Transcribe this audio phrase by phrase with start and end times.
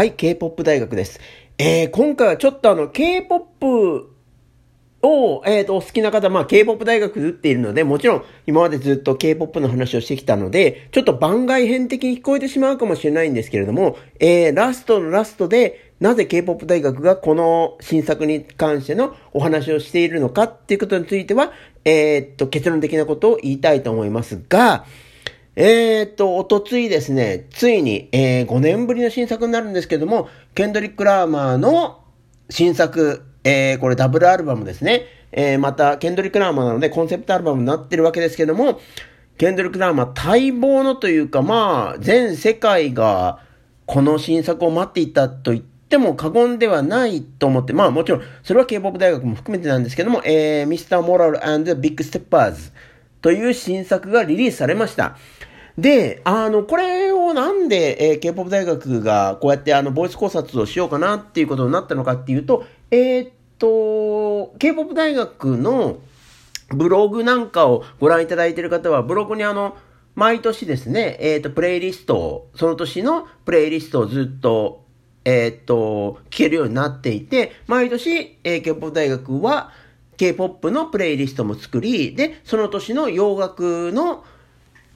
[0.00, 1.20] はい、K-POP 大学です。
[1.58, 4.10] えー、今回はちょっとあの、K-POP
[5.02, 21.52] を、えっ、ー、と、お好きな方、まあ、K-POP 大学で打っているので、もちろん、今までずっと K-POP の話をしてきたので、ちょっと番外編的に聞こえてしまうかもしれないんですけれども、えー、ラストのラストで、なぜ K-POP 大学がこの新作に関してのお話をしているのかっていうことについては、
[21.84, 24.86] えー、っと、結論的なことを言いたいと思いますが、
[25.62, 32.02] えー、と、おとついですね、ついに、えー、5年ぶりの新作になるんですけども、ケンドリック・ラーマーの
[32.48, 35.04] 新作、えー、これダブルアルバムですね。
[35.32, 38.80] えー、また、ケンドリック・ラーマーなのでコンセプトアルバムになってるわけですけども、
[39.36, 43.40] ケンドリック・ラーマー待望のというか、まあ、全世界が
[43.84, 51.02] この新作を待っていたと言っても過言ではないと思って、まあもちろん、それは K-POP 大学も含めてなんですけども、えー、Mr.
[51.02, 52.72] Moral and Big Steppers
[53.20, 55.18] という新作がリリースされました。
[55.80, 65.98] で、あの、これをなんで、えー、K-POP 大学がこうやってあの、ボイス考察をしようかなっていうことになったのかっていうと、えー、っと、K-POP 大学の
[66.68, 69.76] ブログなんかをご覧いただいている方は、ブログにあの、
[70.14, 74.84] 毎年ですね、えー、っと、プレイリストを、その年のプレイリストをずっと、
[75.24, 79.72] えー、っと、聞けるようになっていて、毎年、えー、K-POP 大学は、
[80.18, 84.24] K-POP のプレイリストも作り、で、その年の洋楽の、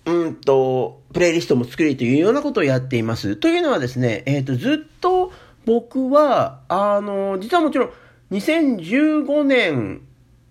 [0.06, 3.36] うんと、プレイリストも作りというようなことをやっています。
[3.36, 5.32] というのはですね、えっ、ー、と、ずっと
[5.64, 7.90] 僕は、あの、実はもちろん、
[8.32, 10.02] 2015年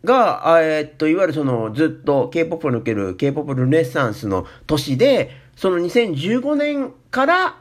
[0.04, 7.58] が、えっ、ー、と、いわゆるその、ずっと K-POP における K-POP ルネッサンスの年で、その2015年から、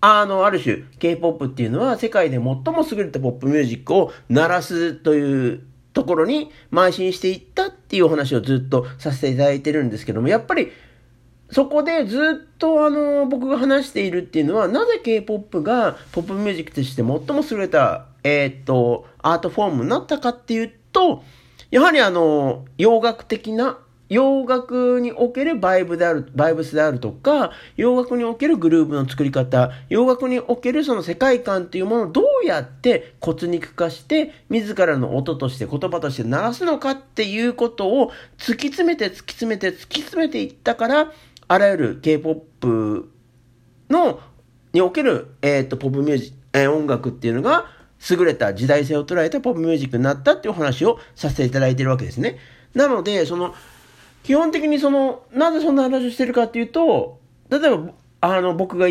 [0.00, 5.62] あの、ある種、K-POP っていうのは世界で最も優れたポップミュージックを鳴らすという
[5.92, 10.70] ところに邁進していったっていうお話をずっとさせていただいてるんですけども、やっぱり
[11.50, 21.22] そこでずっとあの、僕が話しているっていうのは、なぜ K-POP がポップミュージックとして最も優れた、えー、っと、アートフォームになったかっていうと、
[21.70, 23.78] やはりあの、洋楽的な、
[24.08, 41.12] 洋楽におけるバイブである、バイブスであるとか、洋楽におけるグルーブの作り方、洋楽におけるその世界観っていうものをどうやって骨肉化して、自らの音として言葉として鳴らすのかっていうことを突き詰めて突き詰めて突き詰めていったから、
[41.48, 43.10] あらゆる K-POP
[43.90, 44.20] の、
[44.72, 47.66] における、えっ、ー、と、ポップミュージック、えー、音楽っていうのが、
[48.10, 52.38] 優れた時代性を捉えたポップミュージックになったっていうお話をさせていただいてるわけですね。
[52.74, 53.54] なので、その、
[54.22, 57.18] 基本的にその、なぜそんな話をしてるかっていうと、
[57.50, 58.88] 例えば、あの、僕が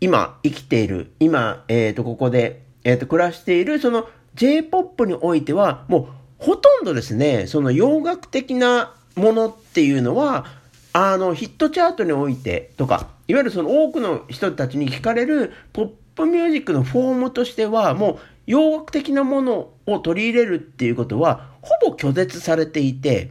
[0.00, 6.08] 今生きている、今、えっ、ー、と、ここで、えっ、ー、と、暮らしている、その J-POP においては、も
[6.40, 10.46] う、ほとんどですね、その洋楽的なものっていうのは、
[10.92, 23.30] あの、ヒットチャートにおいてとか、いわゆるその多くの人たちに聞かれるポップミュージックのフォームとしては、もう洋楽的なものを取り入れるっていうことは、ほぼ拒絶されていて、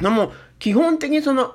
[0.00, 1.54] も基本的にその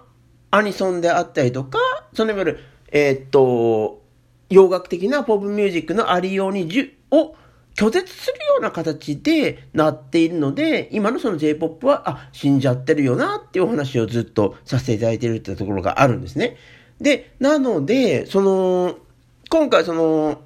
[0.52, 1.80] アニソンであったりとか、
[2.14, 2.60] そのいわゆる、
[2.92, 4.02] えー、っと、
[4.50, 7.36] 洋楽的なポップミュージックのありようにじゅ、を
[7.78, 16.58] 拒絶するような形でなっているので、今のその J-POP は、あ、死んじゃってるよなっていうお話をずっとさせていただいているってところがあるんですね。
[17.00, 18.98] で、なので、その、
[19.52, 20.42] 今回その、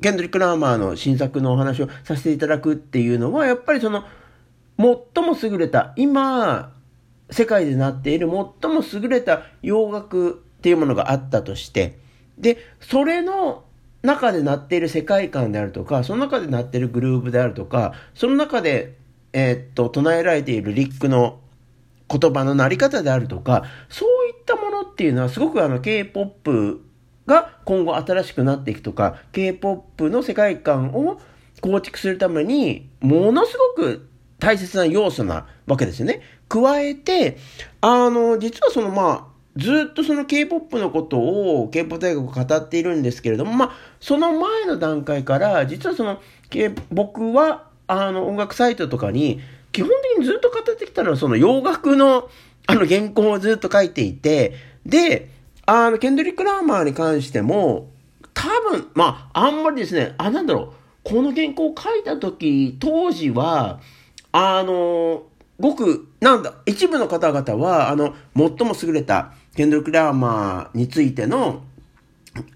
[0.00, 4.04] ケンドリック・ラーマーの新作のお話をさせていただくっていうのは、やっぱりその、
[4.78, 6.72] 最も優れた、今、
[7.30, 11.98] 世界でなっている最も優れた洋楽っていうものがあったとして、
[12.38, 13.64] で、それの
[14.02, 18.96] 中で鳴っている世界観であるとか、その中で鳴っているグルーブであるとか、その中で、
[19.32, 21.40] えー、っと、唱えられているリックの
[22.10, 26.82] 言葉の鳴り方であるとか、そういったものっていうのはすごくあの K-POP
[27.26, 31.20] が今後新しくなっていくとか、K-POP の世界観を
[31.60, 34.08] 構築するために、ものすごく
[34.40, 36.22] 大切な要素なわけですよね。
[36.48, 37.36] 加えて、
[37.80, 46.20] あの、実はそのまあ、ずっとその K-POP のことを K-POP 大学語っているんですけれども、まあ、その前の段階から、実はその、
[46.50, 49.40] K、僕は、あの、音楽サイトとかに、
[49.72, 52.28] 基本的にずっと語ってきたのは、その洋楽の、
[52.66, 54.54] あの、原稿をずっと書いていて、
[54.86, 55.30] で、
[55.66, 57.90] あの、ケンドリック・ラーマーに関しても、
[58.34, 63.80] 多分、まあ、あんまりですね、あ、なんだろう、この原稿を書いた時、当時は、
[64.32, 65.24] あの、
[65.58, 71.64] ごく、なんだ、一部の方々は、あの、最も優れたケンドリック・ラーマーについての、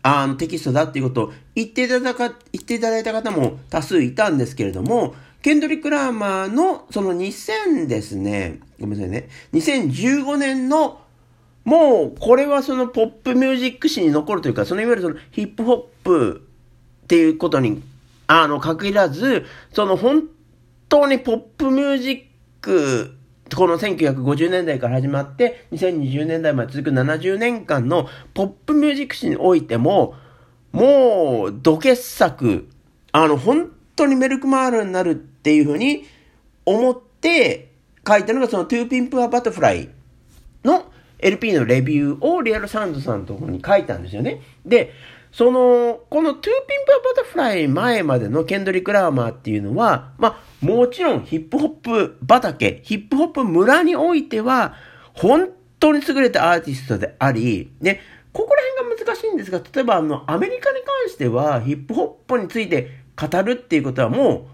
[0.01, 11.03] あの、テキストだっていうことを言っていただか、言っていただいた方も多数いたんですけれども、ケンドリック・ラーマーの、その2000ですね、ごめんなさいね、2015年の、
[11.65, 16.47] もう、これはそのポップミュージック史に残るというか、そのいわゆるそのヒップホップ
[17.05, 17.83] っていうことに、
[18.29, 20.23] あの、限らず、その本
[20.89, 22.23] 当にポップミュージッ
[22.63, 23.15] ク、
[23.55, 30.15] この1950年代から始まって、2020年代まで続く70年間のポップミュージック史においても、
[30.73, 32.69] もう、ど傑作、
[33.13, 36.05] あの、本当にメルクマールになるっていうふうに
[36.65, 37.71] 思って
[38.07, 39.89] 書いたのが、その、 To Pimp a Butterfly
[40.65, 44.43] の LP のレビューをリアルサウンドさんのところに書いたんですよね。
[44.67, 44.93] で、
[45.37, 54.75] その、この To Pimp a Butterfly 前までのケンドリック・ラーマーっていうのは、まあ、もちろんヒップホップ畑、ヒップホップ村においては、
[55.13, 55.51] 本
[55.81, 58.01] 当に優れたアーティストであり、で、
[58.33, 64.45] ここら辺が難しいんですが、例えばあの、アメリカに関しては、ヒップホップについて語るっていうことはもう、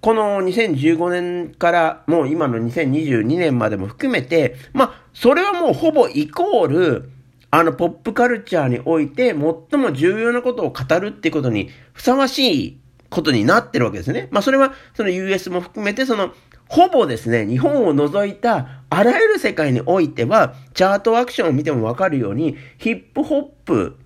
[0.00, 7.10] この2015年からもう今の2022年までも含めて、まあ、それはもうほぼイコール、
[7.56, 9.36] あの、ポップカルチャーにおいて最
[9.80, 12.80] も重要なことを語るってことにふさわしい
[13.10, 14.26] ことになってるわけですね。
[14.32, 16.32] まあ、それは、その US も含めて、その、
[16.66, 23.98] ほぼですね、日本を除いたあらゆる世界においては、チャートアクションを見てもわかるように、ヒップホップ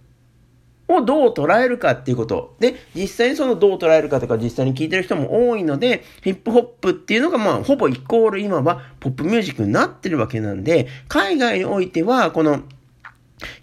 [0.87, 2.55] をどう捉えるかっていうこと。
[2.61, 12.63] で、実際にそのどう捉えるかとか実際に聞いてる人も多いので、ヒップホップっていうのがまあほぼイコール今はポップミュージックになってるわけなんで、海外においてはこの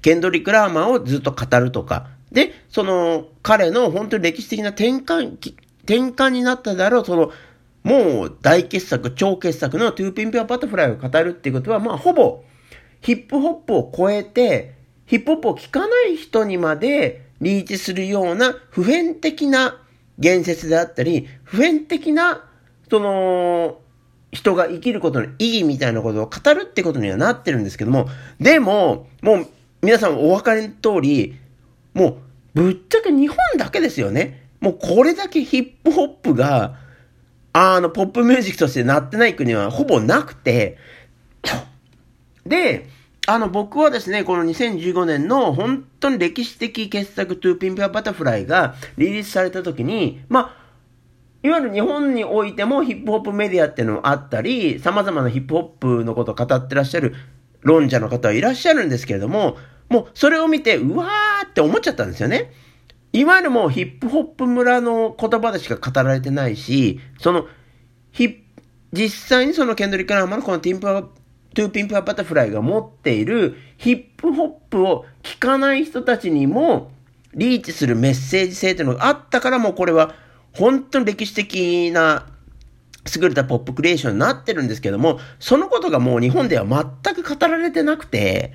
[0.02, 5.34] ケンドリック・ラーマーをずっと語るとか、で、その彼の本当に歴史的な転換、
[5.84, 7.32] 転換になったであろう、その
[7.84, 12.44] もう大傑作、超傑作のトゥーピンピアバタフライを語るっていうことは、まあほぼ
[13.02, 14.74] ヒップホップを超えて、
[15.06, 19.80] ヒップホップを聴かない人にまでリーチするような普遍的な
[20.18, 22.46] 言説であったり、普遍的な、
[22.90, 23.78] その、
[24.32, 28.08] 人が生きることの意義みたいなことを語るってことにはなってるんですけども、
[28.40, 29.48] でも、もう
[29.82, 31.36] 皆さんお分かりの通り、
[31.94, 32.18] も
[32.56, 34.48] うぶっちゃけ日本だけですよね。
[34.60, 36.78] もうこれだけヒップホップが、
[37.54, 40.78] あの、ポップミュージックとしてなってない国はほぼなくて、
[42.46, 42.88] で、
[43.28, 50.66] あの、僕はですね、この2015年の本当に歴史的傑作トゥーピンピアバタフライがリリースされた時に、まあ、
[51.42, 57.16] いわゆる日本においてもヒップホップメディアっていうのがあったり、様々なヒップホップのことを語ってらっしゃる
[57.66, 59.58] 論者の方はいらっしゃるんですけれども、
[59.90, 62.54] もうそれを見て、うわーって思っちゃったんですよね。
[63.12, 67.48] いわゆるもうヒップホップ村の言葉でしか語られてないし、その、
[68.12, 68.46] ヒ
[68.94, 71.10] 実際にそのケンドリック・ラーマのこのティンプア To
[71.62, 76.92] Pimp a Butterfly が持っているヒップホップを聴かない人たちにも
[77.34, 80.14] リーチするメッセージ性というのがあったからもうこれは
[80.54, 82.28] 本当に歴史的な
[83.14, 88.54] 優れたポップクリエーションになってるんですけども、そのことがもう日本では全く語られてなくて、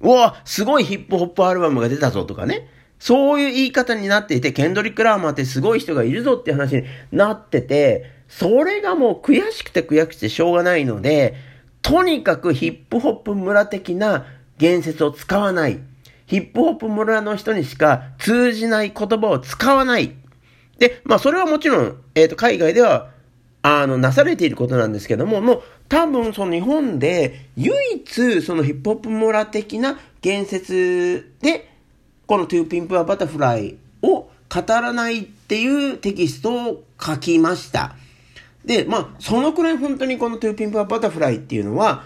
[0.00, 2.68] うわ、すごいヒップホップアルバムが出たぞとかね。
[2.98, 11.34] そういう言い方になっていて、ケンドリック・ラーマーってすごい人がいるぞって話になってて、それがもう悔しくて悔しくてしょうがないので、
[11.82, 14.26] とにかくヒップホップ村的な
[14.58, 15.80] 言説を使わない。
[16.26, 20.14] ヒップホップ村の人にしか通じない言葉を使わない。
[20.78, 23.10] で、まあそれはもちろん、えっ、ー、と、海外では、
[23.70, 31.70] あの、なされていることなんですけども、もう多分その日本で唯一そのヒップホップ村的な言説で、
[32.26, 34.30] この To Pimp a Butterfly を語
[34.68, 37.94] らないっていうテキストを書きました。
[38.64, 42.04] で、まあ、そのくらい本当にこの To Pimp a Butterfly っていうのは、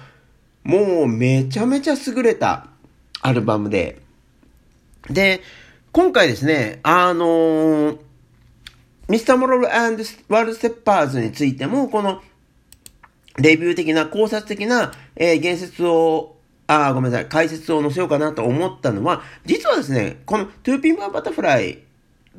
[0.64, 2.66] もうめちゃめちゃ優れた
[3.20, 4.00] アルバムで、
[5.08, 5.40] で、
[5.92, 7.98] 今回ですね、あのー、
[9.08, 9.24] Mr.
[9.24, 10.04] Morale World
[10.54, 12.22] Steppers についても、この、
[13.38, 21.80] レビュー的な、考察的な、えー、言説を、あ、ごめんなさい、解説を載せようかなと思ったのは、実はですね、この To Pimp a Butterfly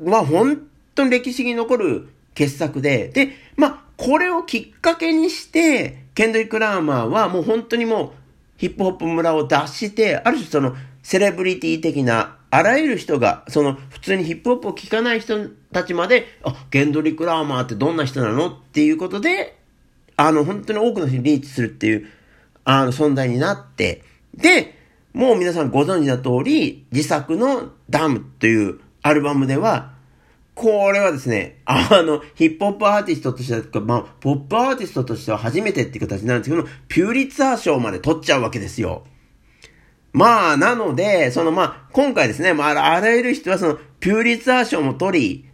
[0.02, 0.62] は本
[0.94, 8.10] 当に歴史に残る傑作で、で、まあ、これをきっかけにして、ケンドリック・ラーマーはもう本当にもう
[8.56, 19.58] ヒップホップ村を脱して、ある種そのセレブリティ的な、あらゆる人が、その普通にヒップホップを聴かない人たちまで、あ、ケンドリック・ラーマーってどんな人なのっていうことで、
[20.16, 22.06] あの、本当に多くの人にリーチするっていう、
[22.64, 24.04] あの、存在になって、
[24.36, 24.78] で、
[25.12, 29.92] もう皆さんご存知の通り、自作のダムというアルバムでは、
[30.54, 39.02] これはですね、あの、ヒップホップアーティストとしては、まあ、ポップアーティストとしては初めてっていう形なんですけど、ピューリッツァー賞まで取っちゃうわけですよ。
[40.14, 45.44] まあ、なので、そのまあ、今回ですね、まあ、あらゆる人はその、ピューリッツァー賞も取り、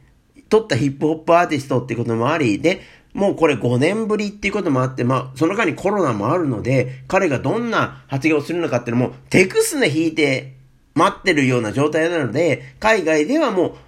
[0.51, 2.83] 取ったヒップホップアーティストっていうこともあり、で、
[3.15, 10.53] もうこれ5年ぶりっていうこともあって、まあ、その間にコロナもあるので、彼がどんな発言をするのかっていうのも、手くすね引いて
[10.95, 13.79] 待ってるような状態なので、海外ではも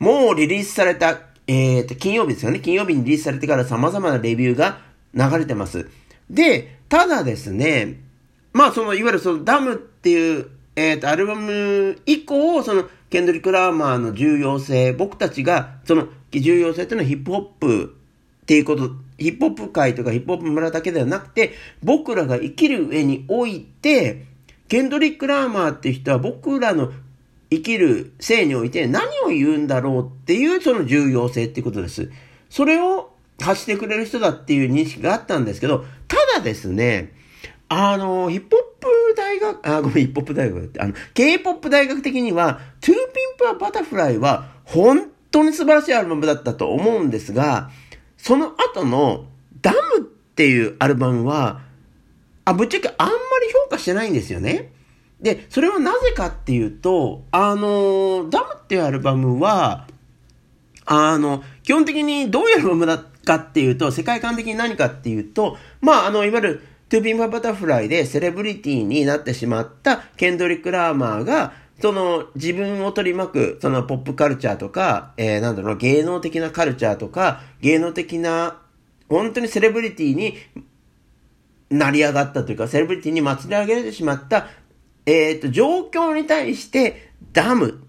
[0.00, 2.58] う、もうリリースされた、えーと、金曜日ですよね。
[2.58, 4.80] 金曜日にリリースされてから様々なレビューが
[5.14, 5.88] 流れてます。
[6.28, 8.09] で、ただですね、
[8.52, 17.96] まあその、いわゆるそのダムっていう、えっ、ー、と、アルバム以降、その、ケンドリック・ラーマーの重要性、僕たちが、その、重要性というのはヒップホップ
[18.42, 24.26] っていうこと、ヒップホップ界とかヒップホップ村だけではなくて、僕らが生きる上において、
[24.68, 26.92] ケンドリック・ラーマーっていう人は僕らの
[27.50, 32.10] 生きる性において何を言うんだろうっていうその重要性っていうことです。
[32.48, 37.12] それを発してくれる人だっていう認識があったんですけど、ただですね、
[37.72, 47.70] あの、ヒップホップ大学、あ、ごめん、ヒップホップ大学だって、あの、K-POP 大学的には、 To Pimp a Butterfly は、本当に素晴らしいアルバムだったと思うんですが、
[48.16, 49.26] その後の、
[49.62, 51.60] DAMN っていうアルバムは、
[52.44, 53.20] あ、ぶっちゃけあんまり
[53.64, 54.72] 評価してないんですよね。
[55.20, 59.86] で、それはなぜかっていうと、あの、 DAMN っていうアルバムは、
[60.86, 78.58] あの、基本的にどういうアルバムだかっていうと、世界観的に何かっていうと、まあ、あの、いわゆる、 To Pimp a Butterfly でセレブリティになってしまったケンドリック・ラーマーが、その自分を取り巻く、そのポップカルチャーとか、えー、なんだろう、芸能的なカルチャーとか、芸能的な、
[79.08, 80.34] 本当にセレブリティに
[81.70, 84.48] 成り上がったというか、セレブリティに祭り上げられてしまった、
[85.06, 87.84] えっ、ー、と、状況に対して、ダム、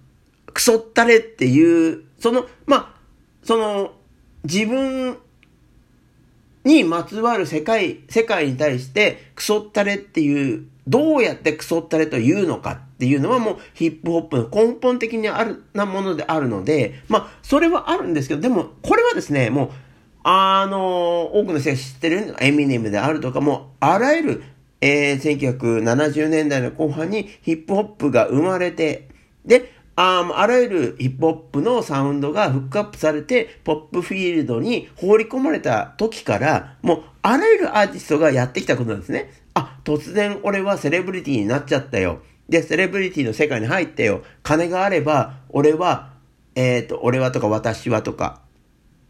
[0.53, 2.96] クソったれっていう、その、まあ、
[3.41, 3.93] その、
[4.43, 5.17] 自分
[6.63, 19.69] にまつわる世界、世界に対して、クソったれっていう、どうやってクソったれというのかっていうのはもうヒップホップの根本的にある、なものであるので、まあ、それはあるんですけど、でも、これはですね、もう、
[20.23, 24.43] あの、多くの人が知ってるエミネムであるとか、もう、あらゆる、
[24.81, 25.39] えー、
[25.83, 29.09] 1970年代の後半にヒップホップが生まれて、
[29.45, 39.31] で、ああらゆるヒップホップのサウンドがフックアップされて、ポップフィールドに放り込まれた時から、もうあらゆるアーティストがやってきたことなんですね。
[39.53, 42.21] あ、突然俺はセレブリティになっちゃったよ。
[42.50, 44.24] で、セレブリティの世界に入ったよ。
[44.43, 46.13] 金があれば、俺は、
[46.55, 48.41] えっ、ー、と、俺はとか私はとか、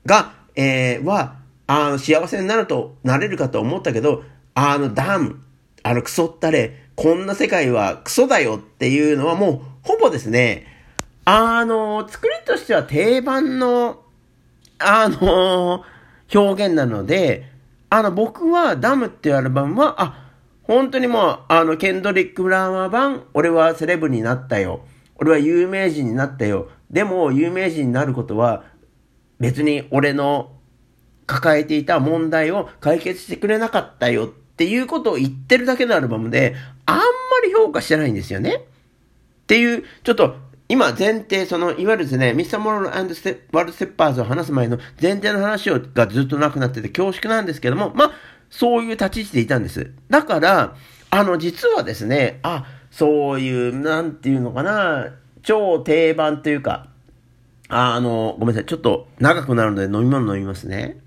[0.05, 4.23] が、えー、は、あの、幸せになると、なれるかと思ったけど、
[4.53, 5.41] あの、ダム、
[5.83, 10.67] あの、クソったれ、こんな世界はクソだよっていうのはもう、ほぼですね、
[11.25, 14.01] あの、作りとしては定番の、
[14.79, 15.83] あの、
[16.33, 17.51] 表現なので、
[17.89, 20.31] あの、僕はダムっていうアルバムは、あ、
[20.63, 24.85] 本当にもう、あの、ケンドリック・ラーマー版、俺はセレブになったよ。
[25.17, 26.69] 俺は有名人になったよ。
[26.89, 28.63] でも、有名人になることは、
[29.39, 30.51] 別に俺の
[31.27, 37.03] 抱えていた問題を解決してくれなかったよっていうことを言ってるだけのアルバムで、あんま
[37.43, 38.55] り評価してないんですよね。
[38.55, 40.35] っていう、ちょっと、
[40.71, 48.11] 今前提、その、いわゆるですね、ミスターモローワールドステッパーズを話す前の前提の話をがずっとなくなってて恐縮なんですけども、まあ、
[48.49, 49.91] そういう立ち位置でいたんです。
[50.09, 50.77] だから、
[51.09, 55.07] あの、実はですね、あ、そういう、なんていうのかな、
[55.43, 56.87] 超定番というか、
[57.67, 58.65] あ、あの、ごめんなさい。
[58.65, 61.01] ちょっと長くなるので飲み物飲みますね。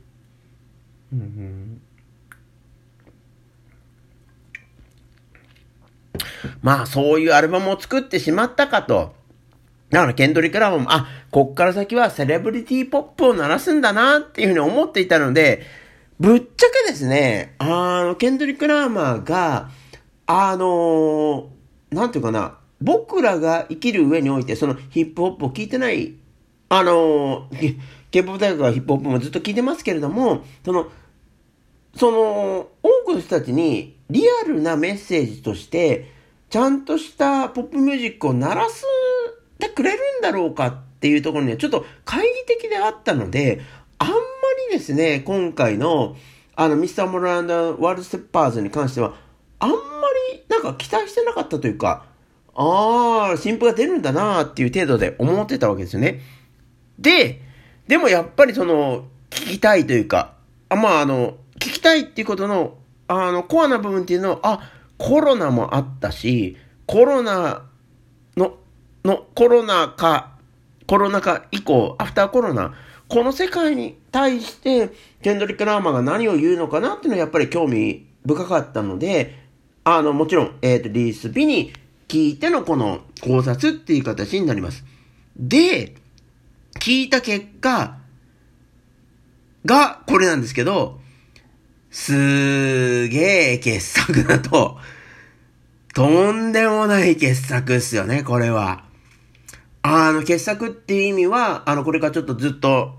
[1.11, 1.81] うん、
[6.61, 9.14] まあ、そういうアルバムを作ってしまったかと。
[9.95, 15.63] だから、ケンドリック・ラーも、あ、こっから先はセレブリティポップを鳴らすんだなっていうふうに思っていたので、
[16.19, 19.71] ぶっちゃけですね、あの、ケンドリック・ラーマーが、
[20.27, 21.51] あの
[21.91, 26.15] なんていうかな、僕らが生きる上において、そのヒップホップを聴いてない
[26.69, 27.49] あの、
[28.11, 30.91] K-POP 大学はヒップホップもずっと聞いてますけれども、その、
[31.95, 36.11] その、多くの人たちにリアルなメッセージとして、
[36.51, 38.85] ちゃんとしたポップミュージックを鳴らす
[39.67, 43.61] ってくれるんだろうかっていうところにはちょっと懐疑的であったので、
[43.99, 44.15] あんま
[44.71, 46.17] りですね、今回の、
[46.57, 49.15] あの、ミスター・モランダ・ワールド・ステッパーズに関しては、
[49.59, 49.77] あんま
[50.33, 52.05] りなんか期待してなかったというか、
[52.55, 56.21] ああ、新譜が出るんだなーっていう程度で思ってたわけですよね。
[56.99, 57.41] で、
[57.89, 60.35] でもやっぱりその、聞きたいというか、
[60.69, 62.77] あまああの、聞きたいっていうことの、
[63.09, 66.57] あの、コアな部分っていうのは、あ、コロナもあったし、
[66.87, 67.65] コロナ
[69.05, 70.31] の、コロナ禍、
[70.87, 72.75] コロナ禍以降、アフターコロナ、
[73.09, 74.91] この世界に対して、
[75.23, 79.39] ケンドリック・ラーマが何を言うのかなっていうのはやっぱり興味深かったので、
[79.85, 81.73] あの、もちろん、えっ、ー、と、リース日に
[82.09, 84.85] 聞いてのこの考察っていう形になります。
[85.37, 85.95] で、
[86.81, 87.99] 聞いた結果
[89.65, 91.01] がこれなんですけど、
[91.91, 94.79] すーげえ傑作だと、
[95.95, 98.84] とんでもない傑作っすよね、これは。
[99.87, 102.95] あの、傑作っていう意味は、あの、これからちょっとずっと、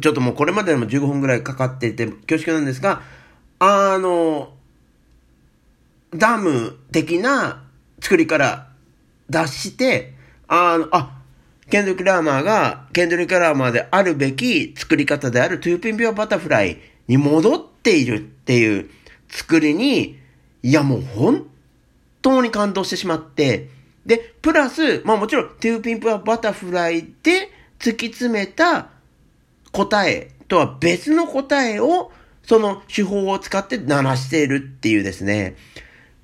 [0.00, 3.02] ちょっともうこれまででも15分ぐらいかかっていて恐縮なんですが、
[3.58, 4.52] あの、
[6.14, 7.64] DAMN 的な
[8.00, 8.68] 作りから
[9.28, 10.14] 出して、
[10.46, 11.18] あの、あ、
[11.70, 18.88] ケンドリック・ラーマーが、ケンドリック・ラーマーであるべき作り方である To Pimp a Butterfly に戻っているっていう
[19.28, 20.16] 作りに、
[20.62, 21.48] いやもう本
[22.22, 23.76] 当に感動してしまって、
[24.08, 28.88] で、プラス、まあもちろん、 To Pimp a Butterfly で突き詰めた
[29.70, 32.10] 答えとは別の答えを、
[32.42, 35.56] その手法を使って鳴らしているっていうですね。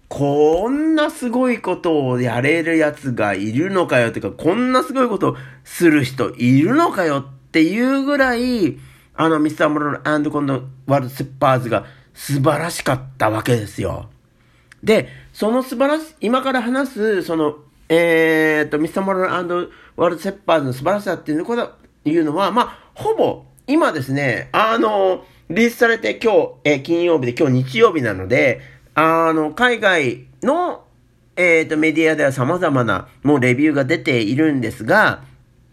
[0.09, 8.79] こんなすごいことをやれる奴がいるのかよっていうか、こんなすごいことをする人いるのかよっていうぐらい、
[9.15, 14.09] あの、ミスターモロルコンドワールドセッパーズが素晴らしかったわけですよ。
[14.83, 17.57] で、その素晴らし、今から話す、その、
[17.89, 21.71] えー、っと、ミスターモロルワールドセッパーズの素晴らしさっていうの
[22.05, 28.61] いうのは、まあ、ほぼ、今ですね、あの、リリースされて今日、えー、金曜日で今日日曜日なので、
[28.95, 30.85] あの、海外の、
[31.37, 35.25] えっ、ー、と、メディアでは様々な、もうレビューが出ているんですが、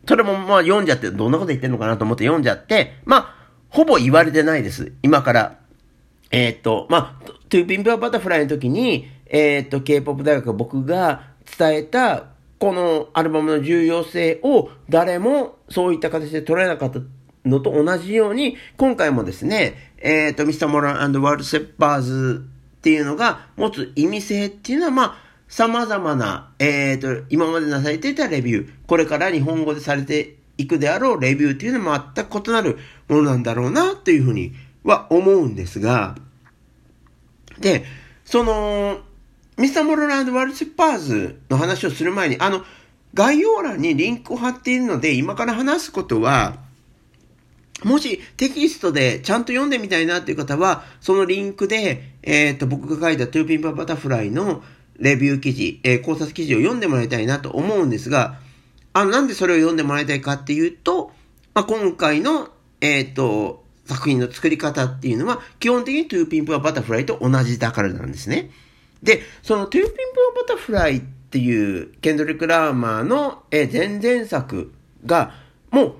[0.08, 3.36] それもまあ読んじゃって、どんなこと言ってんのかなと思って読んじゃって、まあ、
[3.70, 4.92] ほぼ言われてないです。
[5.04, 5.60] 今から。
[6.32, 12.26] えっ、ー、と、まあ、 To Pimp a Butterfly の時に、えっ、ー、と、K-POP 大学僕が伝えた、
[12.60, 17.00] このアルバムの重要性を誰もそういった形で捉えなかった
[17.46, 20.60] のと同じように、今回もですね、えっ、ー、と、 Mr.
[20.60, 22.44] Morale & The Big Steppers
[22.78, 25.16] っていうのが持つ意味性っていうのは、まあ、
[25.48, 32.78] 様々な、えっ、ー、と、今までなされていたレビュー、これから日本語でされていくであろうレビューっていうのも全く異なる
[33.10, 34.54] ものなんだろうな、というふうに
[34.84, 36.16] は思うんですが、
[37.60, 37.86] で、
[38.24, 39.02] その、
[39.58, 39.74] Mr.
[39.74, 42.64] Morale & The Big Steppers の話をする前に、あの、
[43.14, 46.58] 概要欄にリンクを貼っているので、今から話すことは、
[47.84, 54.64] もしテキストでちゃんと読んでみたいなっていう方は、そのリンクで、えっ、ー、と、僕が書いた To Pimp a Butterfly の
[54.98, 58.38] レビュー記事、えー、考察記事を読んでもらいたいなと思うんですが、
[58.94, 61.12] あの、なんでそれを読んでもらいたいかっていうと、
[61.54, 62.50] まあ、今回の、
[62.82, 68.52] えっ、ー、と、作品の作り方っていうのは、基本的に To Pimp a Butterfly と同じだからなんですね。
[69.04, 70.06] で、その To Pimp a
[70.48, 74.74] Butterfly っていう、ケンドリック・ラーマーの、え、前々作
[75.06, 75.34] が、
[75.72, 75.94] もう、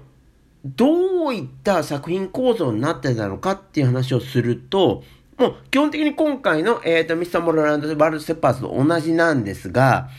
[0.66, 5.04] どういった作品構造になってたのかっていう話をすると、
[5.38, 10.10] もう基本的に今回の、えっ、ー、と、ミスター・モロランド・ワール・セッパーズと同じなんですが、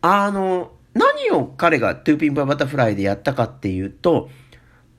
[0.00, 4.30] あの、何を彼が To Pimp a Butterfly でやったかっていうと、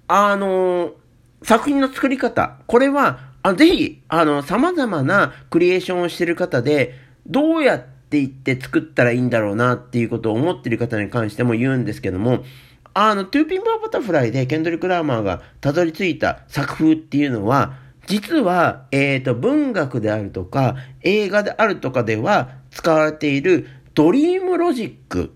[0.08, 0.91] あの、
[1.43, 12.43] 作品の作り方、これは、あぜひ、あの、様々なクリエーションをしてる方で、どうやっていって作ったらいいんだろうなっていうことを思っている方に関しても言うんですけども、
[12.93, 25.34] あの、 To Pimp a Butterfly でケンドリック・ラーマーがたどり着いた作風っていうのは、実は、えっ、ー、と、文学であるとか、映画であるとかでは使われている dream logic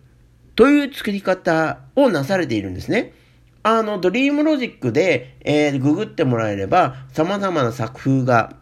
[0.55, 3.13] という作り方をなされているんですね。
[3.63, 8.57] あの、 dream logic で、えー、ググってもらえれば、様々な作風が、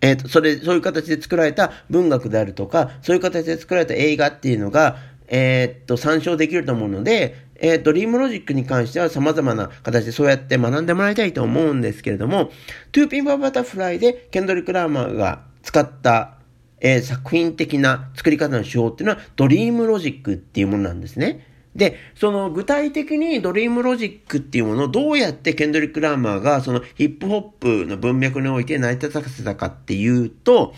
[0.00, 4.96] えっ、ー、と、それ、そういう形で作られた文学であるとか、そういう形で作られた映画っていうのが、
[5.28, 12.50] えっ、と、参照できると思うので、えー、 dream logic に関しては様々な形でそうやって学んでもらいたいと思うんですけれども、
[12.92, 16.38] To Pimp a Butterfly でケンドリック・ラーマーが使った
[16.80, 21.46] えー、作品的な作り方の手法っていうのは dream logic っていうものなんですね。
[21.74, 30.74] で、その具体的に dream logic っていうものをどうやってケンドリック・ラーマーがそのヒップホップの文脈において成り立たせたかっていうと、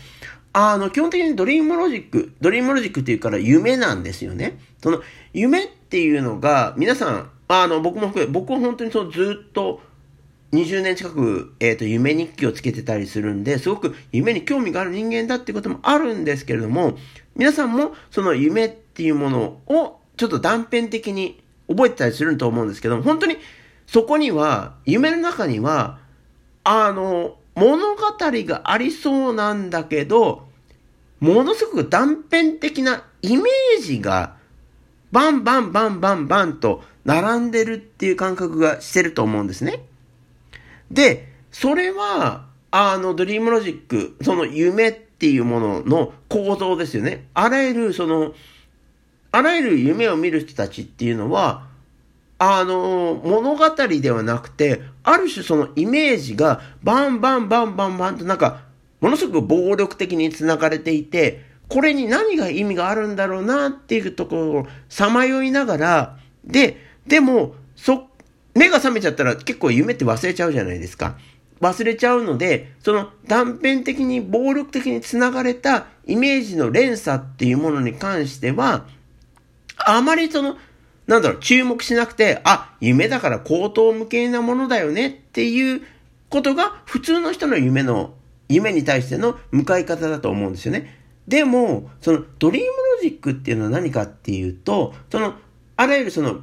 [0.53, 4.59] あの、基本的に dream logic、dream logic っていうから夢なんですよね。
[4.83, 5.01] その
[5.33, 9.81] 夢っていうのが皆さん、あの、僕も含め、僕は本当にそのずっと
[10.51, 16.97] 20年近く、えっ、ー、と、夢日記をつけてたりするんで、すごく夢に興味がある人間だっていうこともあるんですけれども、
[17.35, 23.37] 皆さんもその夢っていうものをちょっと断片的に覚えてたりすると思うんですけど、本当に
[23.87, 25.97] そこには、夢の中には、
[26.63, 30.47] あの、物語がありそうなんだけど、
[31.19, 34.35] ものすごく断片的なイメージが、
[35.11, 39.85] バンバンバンバンバンと並んでるっていう感覚がしてると思うんですね。
[40.91, 47.25] で、それは、あの、ドリームロジック、その夢っていうものの構造ですよね。
[47.33, 48.35] あらゆる、その、
[49.31, 51.67] あらゆる夢を見る人たちっていうのは、
[52.37, 58.63] あの、物語ではなくて、ある種そのイメージがバンバンバンバンバンとなんか、
[58.99, 68.07] ものすごく暴力的に繋がれていて、これに何が意味があるんだろうなっていうところをさまよいながら、で、でも、そ、
[68.53, 71.17] 目が覚めちゃったら結構夢って忘れちゃうじゃないですか。
[71.61, 78.85] 忘れちゃうので、その断片的に暴力的に繋がれたイメージの連鎖っていうものに関しては、
[79.89, 80.57] あまりその、
[81.07, 85.81] なんだろう、注目しなくて、あ、夢だから口頭無形なものだよねっていう
[86.29, 88.13] ことが普通の人の夢の、
[88.49, 90.99] 夢に対しての向かい方だと思うんですよね。
[91.27, 95.35] でも、そのドリームロジックっていうのは何かっていうと、その、
[95.77, 96.41] あらゆるその、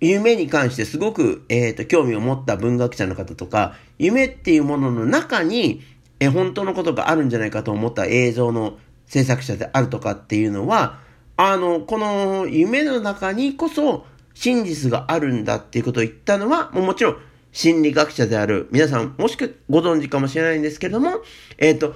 [0.00, 5.82] 夢に関してすごく、えっ、ー、と、興味を持った文学者の方とか、夢っていうものの中に、
[6.20, 10.98] え、本当のことがあるんじゃないかと思った映像の制作者であるとかっていうのは、
[11.36, 17.16] あの、この夢の中にこそ真実があるんだっていうことを言ったのは、ももちろん
[17.52, 21.22] 心理学者である皆さん、もしくはご存知かもしれないんですけれども、
[21.58, 21.94] えっ、ー、と、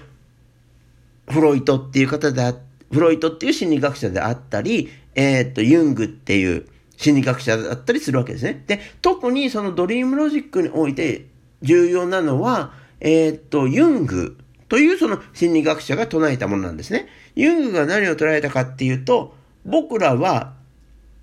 [1.28, 2.54] フロイトっていう方であ、
[2.92, 8.64] フロイトっていう心理学者であったり、えっ、ー、と、ユングっていう心理学者だったりするわけですね。
[8.66, 11.26] で、特にそのドリームロジックにおいて
[11.62, 14.38] 重要なのは、えっ、ー、と、ユング
[14.70, 17.08] というその心理学者が唱えたものなんですね。
[17.34, 19.34] ユングが何を捉えたかっていうと、
[19.66, 20.54] 僕らは、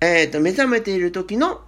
[0.02, 1.62] えっ、ー、と、目覚めている時の、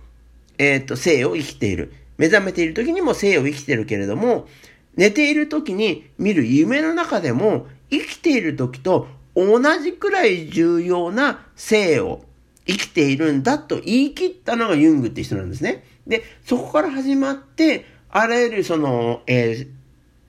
[0.59, 1.95] えっ、ー、と、生を生きている。
[2.19, 4.47] 目覚めている時にも生を生きているけれども、
[4.95, 12.25] 寝ている時に見る夢の中でも、生きている時と同じくらい重要な生を
[12.67, 15.83] 生きているんだと言い切ったのがユングって人なんですね。
[16.07, 19.80] で、そこから始まって、あらゆるその、えー、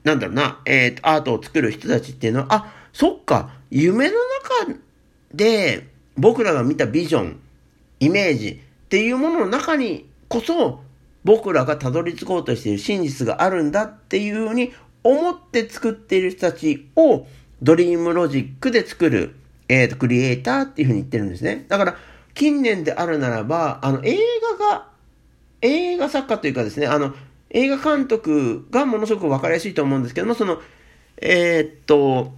[0.03, 4.15] なんだろうな、えー、アートを作る人たちっていうのは、あ、そっか、夢の
[4.65, 4.79] 中
[5.33, 5.87] で
[6.17, 7.39] 僕らが見たビジョン、
[7.99, 10.81] イメージっていうものの中にこそ、
[11.23, 17.27] 僕らがたどり着こうとしている真実があるんだっていうふうに思って作っている人たちを
[17.61, 19.35] ドリームロジックで作る、
[19.69, 21.65] えっ、ー、と、クリエイターっていうふうに言ってるんですね。
[21.67, 21.95] だから、
[22.33, 24.17] 近年であるならば、あの、映
[24.59, 24.87] 画が、
[25.61, 27.13] 映画作家というかですね、あの、
[27.51, 30.59] 映画監督がものすごくわかりやすいと思うんですけども、その、
[31.17, 32.33] えー、っと、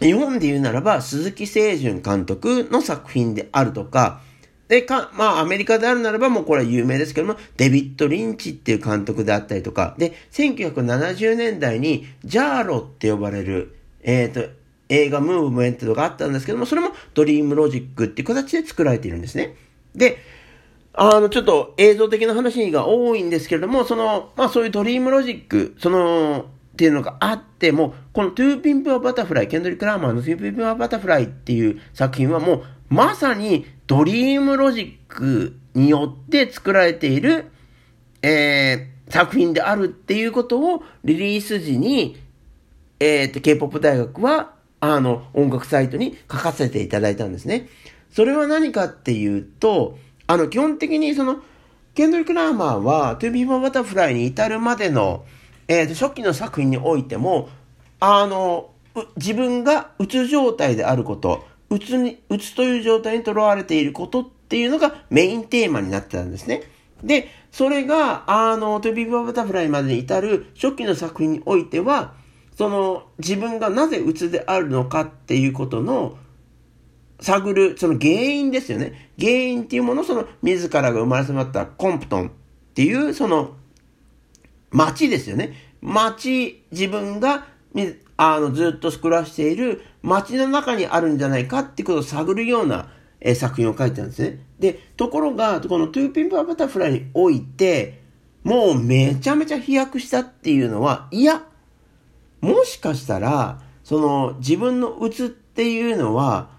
[0.00, 4.20] 日本で言うならば、鈴木清純監督の作品であるとか、
[4.68, 14.48] で、か、まあ、アメリカであるならば、もうこれは有名ですけども、デビッド・リンチっていう監督であったりとか、で、1970年代に、ジャーロって呼ばれる、えっ、と、
[14.88, 19.56] 映画ムーブメントがあったんですけども、それも dream logic っていう形で作られているんですね。
[19.94, 20.18] で、
[20.96, 37.46] あの、ちょっと映像的な話が多いんですけれども、その、まあそういう dream logic、その、っていうのがあっても、この To Pimp a Butterfly、ケンドリック・ラーマーの To Pimp a Butterfly っていう作品はもう、まさに dream logic によって作られている、
[38.22, 42.16] えー、作品であるっていうことをリリース時に、
[43.00, 47.68] えっ、と、K-POP 大学はあの、音楽サイトに書かせていただいたんですね。
[48.10, 51.38] それは何かっていうと、あの、基本的にその、
[51.94, 55.24] ケンドリック・ラーマーは、 To Pimp a Butterfly に至るまでの、
[55.68, 57.48] えー、と初期の作品においても、
[58.00, 58.70] あの、
[59.16, 66.62] 自分がうつ状態であること、うつに、うつという状態にとらわれていることっていうのがメインテーマになってたんですね。
[67.02, 72.14] で、それが、あの、 To Pimp a Butterfly までに至る初期の作品においては、
[72.56, 76.16] その自分がなぜ鬱であるのかっていうことの
[77.20, 79.10] 探る、その原因ですよね。
[79.18, 82.30] 原因っていうものその自らが生まれ育ったコンプトンっ
[82.74, 83.56] ていうその
[84.70, 85.54] 街ですよね。
[85.80, 87.46] 街、自分が
[88.16, 94.40] あのずっと暮らしている街の中にあるんじゃないかってことを探るような、え作品を書いてたんですね。
[94.58, 98.02] で、ところが、この To Pimp a Butterfly において、
[98.44, 101.42] もうめちゃめちゃ飛躍したっていうのは、いや、
[102.40, 106.50] もしかしたら、その自分のうつっていうのは、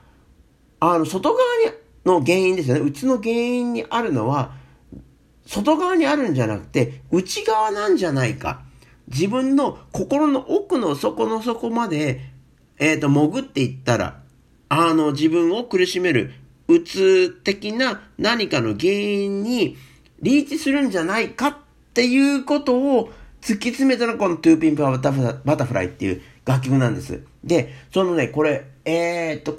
[0.79, 2.81] あの、外側にの原因ですよね。
[2.81, 4.53] うつの原因にあるのは、
[5.45, 8.61] 外側にあるんじゃなくて、内側なんじゃないか。
[9.07, 12.21] 自分の心の奥の底の底まで、
[12.77, 14.21] えっ、ー、と、潜っていったら、
[14.69, 16.33] あの、自分を苦しめる、
[16.67, 19.77] うつ的な何かの原因に
[20.21, 21.57] リーチするんじゃないかっ
[21.93, 23.09] ていうことを
[23.41, 27.23] 突き詰めたのがこの To Pimp a Butterfly っていう楽曲なんです。
[27.43, 29.53] で、そのね、これ、えー、っと、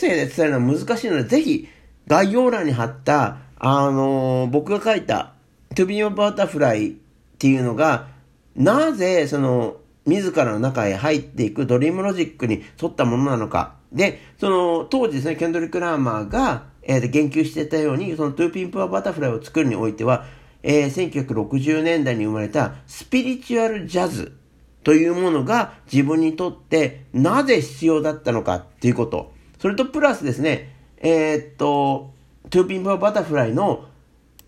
[0.00, 1.68] 声で伝えるのは難しいので、ぜひ
[2.06, 5.34] 概要欄に貼った、あのー、僕が書いた
[5.74, 6.92] To Pimp a Butterfly っ
[7.38, 8.08] ていうのが、
[8.56, 13.74] なぜ、その、自らの中へ入っていく dream logic に沿ったものなのか。
[13.92, 20.24] で、その、当時ですね、ケンドリック・ラーマーが、えー、言及してたように、その To Pimp a Butterfly を作るにおいては、
[20.62, 24.36] えー、1960年代に生まれたスピリチュアルジャズ
[24.84, 29.32] というものが自分にとってなぜ必要だったのかっていうこと。
[29.60, 32.14] それとプラスですね、えー、っと、
[32.48, 33.84] トゥーピンプアバタフライの、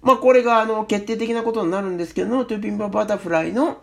[0.00, 3.82] まあ、これがあの、決定的なことになるんですけども、トゥーピンプアバタフライの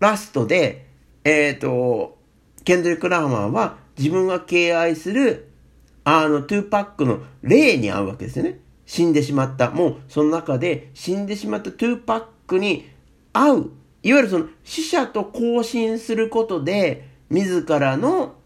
[0.00, 0.86] ラストで、
[1.24, 2.16] えっ、と、
[2.64, 5.50] ケンドリック・ラーマーは自分が敬愛する、
[6.04, 8.58] あの、トゥーパックの霊に会うわけですよね。
[8.86, 9.70] 死んでしまった。
[9.70, 12.88] もう、その中で死んでしまったトゥーパックに
[13.34, 13.70] 会う。
[14.02, 18.36] いわゆるその死者と交信することで、自らの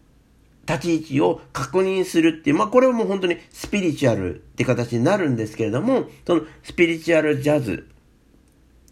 [0.71, 7.87] 立ち位置を確認するっていう、まあこれはもう本当にスピリチュアルって形になるんですけれども、そのスピリチュアルジャズ、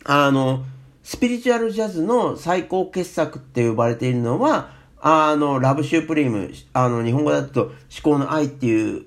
[0.03, 0.65] あの、
[1.03, 9.05] スピリチュアルジャズの最高傑作って呼ばれているのは、あの、ラブシュープリーム、あの、日本語だと思考の愛っていう、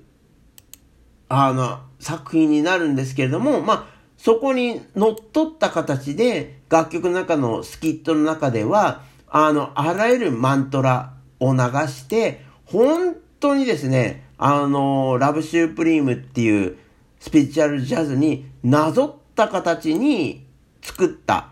[1.29, 12.42] あの、作品になるんですけれども、まあ、そこに乗っ取った形で、楽曲の中のスキットの中では、あの、あらゆるマントラを流して、
[12.73, 16.75] 本当にですね、あの、ラブシュープリームっていう
[17.19, 20.47] スピリチュアルジャズになぞった形に
[20.81, 21.51] 作った。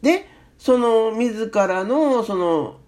[0.00, 0.28] で、
[0.58, 2.78] その自らのその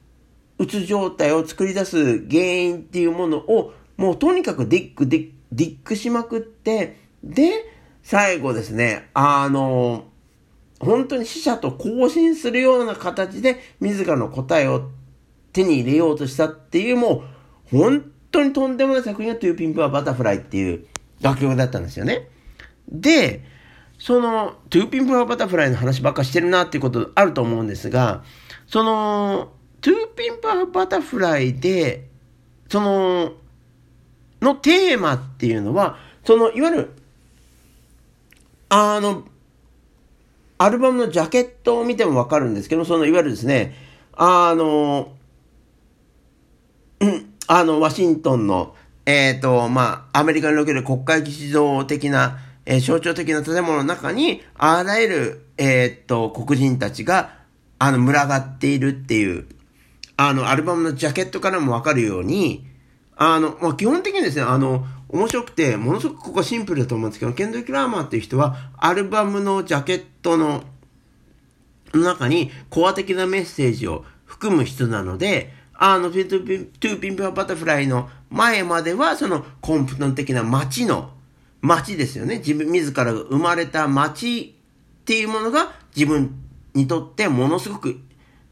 [0.58, 7.50] うつ状態を作り出す原因っていうものをもうとにかくディックディックしまくって、で、
[8.04, 10.04] 最後ですね、あの、
[10.78, 14.88] 本当に死者と交信するような形で自らの答えを
[15.52, 17.31] 手に入れようとしたっていうもう
[17.72, 20.86] 本当にとんでもない作品がトゥーピンプアバタフライっていう
[21.20, 22.28] 楽曲だったんですよね。
[22.88, 23.42] で、
[23.98, 28.22] そのトゥーピンプアバタフライの話ばっかしてるなっていうことあると思うんですが、
[28.66, 32.08] そのトゥーピンプアバタフライで、
[32.68, 33.32] その、
[34.40, 36.90] のテーマっていうのは、その、いわゆる、
[38.68, 39.24] あの、
[40.58, 43.74] アルバムのジャケットを見てもわかるんですけど、そのいわゆるですね、
[44.12, 45.12] あの、
[47.00, 57.34] うん、あの、ワシントンの、えっ、ー、と、まあ、アメリカにおける国会議事堂的な、えー、象徴的な建物の中に、あらゆる、えっ、ー、と、黒人たちが、
[57.78, 59.44] あの、群がっているっていう、
[60.16, 62.66] あの、アルバムのジャケットからもわかるように、
[63.16, 70.62] あの、まあ、基本的にですね、あの、面白くて、ものすごくここはシンプルだと思うんですけど、ケンドリック・ラーマーっていう人は、アルバムのジャケットの
[71.92, 81.10] 中にコア的なメッセージを含む人なので、あの、トゥーピンプアバタフライの前までは、そのコンプトン的な街の、
[81.60, 82.38] 街ですよね。
[82.38, 84.56] 自分、自らが生まれた街
[85.02, 86.34] っていうものが自分
[86.74, 88.00] にとってものすごく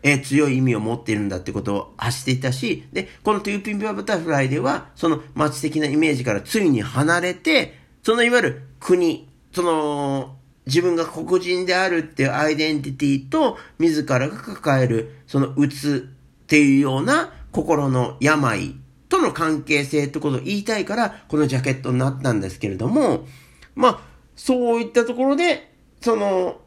[0.02, 16.09] えー、強い意味を持っているんだってことを発していたし、で、このトゥーピンプアバタフライでは、その街的なイメージからついに離れて、そのいわゆる国、その、自分が黒人であるっていうアイデンティティと、自らが抱える、そのうつ
[16.50, 18.74] っていうような心の病
[19.08, 23.24] との関係性ってことを言いたいから、このジャケットになったんですけれども、
[23.76, 24.00] まあ、
[24.34, 26.60] そういったところで、その、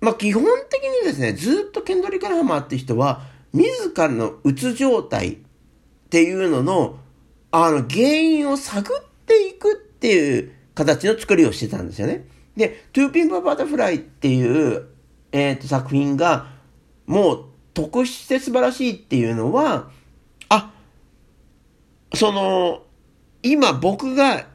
[0.00, 5.36] まあ、基本的にですね、ずっとケンドリック・ラハマーって人は、自らのうつ状態っ
[6.10, 7.00] ていうのの、
[7.50, 12.28] あの、原因を探っていくっていう形の作りをしてたんですよね。
[12.56, 14.86] で、トゥーピンパバタフライっていう、
[15.32, 16.52] えっ、ー、と、作品が、
[17.06, 19.90] もう、特殊で素晴らしいっていうのは、
[20.48, 20.72] あ、
[22.14, 22.82] その、
[23.42, 24.46] 今僕が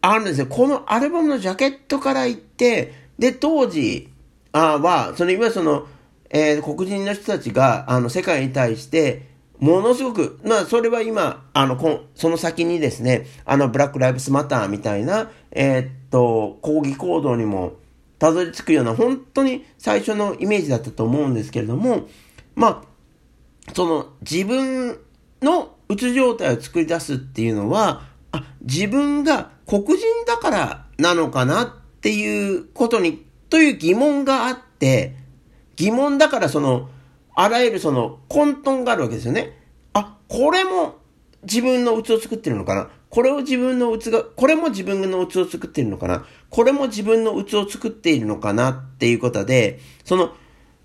[0.00, 0.46] あるんですよ。
[0.46, 4.08] このアルバムのジャケットから言って、で、当時、
[4.52, 5.86] あは、そのいわゆるその、
[6.30, 17.74] えー、黒人の人たちが、あの、世界に対して、ものすごく、まあ、それは今、あの、こその先にですね、あの、ブラック・ライブスマターみたいな、えー、っと、抗議行動にも
[18.18, 22.08] たどり着くような、本当に最初のイメージだったと思うんですけれども、
[22.54, 22.82] ま
[23.68, 24.98] あ、その、自分
[25.40, 35.16] のうつ状態を作り出すっていうのは、あ、自分が黒人だからなのかなっていうことにという疑問があって、
[35.76, 36.88] 疑問だからその、
[37.34, 39.58] あらゆるその混沌があるわけですよね。
[39.92, 40.96] あ、これも
[41.42, 50.32] 自分のうつを作ってるのかなこれを自分のうつが、これも自分のうつを作ってるのかなこれも自分のうつを作っているのかなっていうことで、その、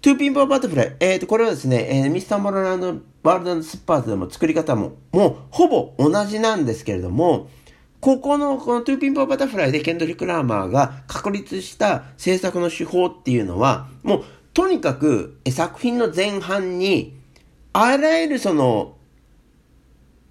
[0.01, 2.87] トゥーピンプアバタフライ、えっ、ー、と、これはですね、えー、ミスターモラルアンド、
[3.23, 7.49] ワールドステッパーズでも作り方も、もうほぼ同じなんですけれども、
[7.99, 17.17] ここの、このトゥーピンプアバタフライでケンドリック・ラーマーが確立した制作の手法っていうのは、もう、とにかく作品の前半に、
[17.73, 18.95] あらゆるその、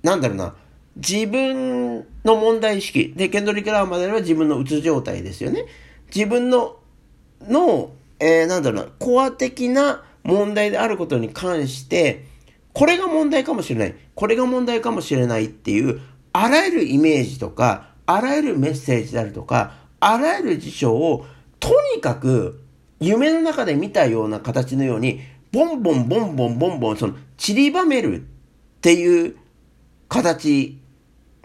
[0.03, 0.55] なんだろうな、
[0.97, 3.13] 自分の問題意識。
[3.17, 5.67] で、ケンドリック・ラーマーでは自分のうつ状態ですよね。
[6.15, 6.77] 自分の、
[7.43, 12.25] の、えー、なんだろうな、コア的な問題であることに関して、
[12.73, 13.95] これが問題かもしれない。
[14.15, 16.01] これが問題かもしれないっていう、
[16.33, 21.25] あらゆるイメージとか、あらゆるメッセージであるとか、あらゆる事象を、
[21.59, 22.63] とにかく、
[23.01, 25.21] 夢の中で見たような形のように、
[25.53, 28.25] ボンボンボンボンボンボン、その、散りばめるっ
[28.81, 29.37] ていう
[30.09, 30.79] 形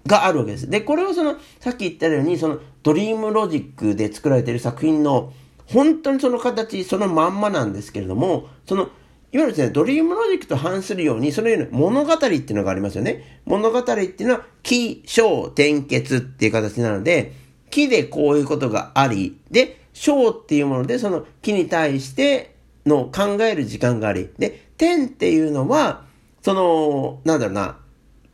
[0.06, 0.70] があるわけです。
[0.70, 5.34] で、これをその、さっき言ったように、その、ドリームロジックで作られている作品の、
[5.68, 8.90] 本当にその形、そのまんまなんですけれども、その、
[9.34, 13.42] いわゆるですね、ドリームロジックと反するように、そのように物語っていうのがありますよね。
[13.46, 17.34] 物語っていうのは、起、承、転結っていう形なので、
[17.70, 26.04] 起でこういうことがあり、で、承っていうもので、その起に対しての考える時間があり、で、転っていうのは、
[26.42, 27.78] その、なんだろうな、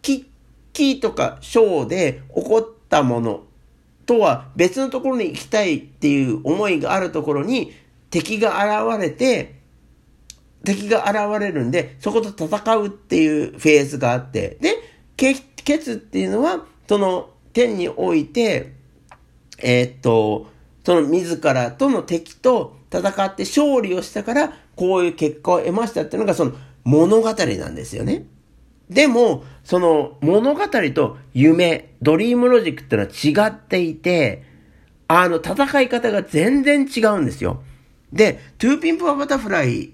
[0.01, 0.29] 木、
[0.73, 3.43] 木とか章で起こったもの
[4.07, 7.73] とは別のところに行きたいっていう思いがあるところに
[8.09, 9.57] 敵が現れて、
[10.63, 14.75] 敵が現れるんで、そこと戦うっていうフェーズがあって、で、
[15.15, 15.35] ケ
[15.77, 18.73] ツっていうのは、その天において、
[19.59, 20.47] えー、っと、
[20.85, 26.53] その自らとの敵と戦って勝利をしたから、こういう結果を得ましたっていうのがその
[26.85, 28.25] 物語なんですよね。
[28.89, 34.43] でも、その物語と夢、ドリームロジックってのは違っていて、
[35.07, 37.63] あの戦い方が全然違うんですよ。
[38.13, 39.91] で、トゥーピンプアバタフライ、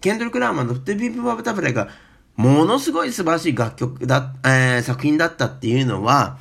[0.00, 1.88] ケンドリック・ラーマーのトゥーピンプアバタフライが
[2.36, 6.38] ものすごい素晴らしい楽曲だ、えー、作品だったっていうのは、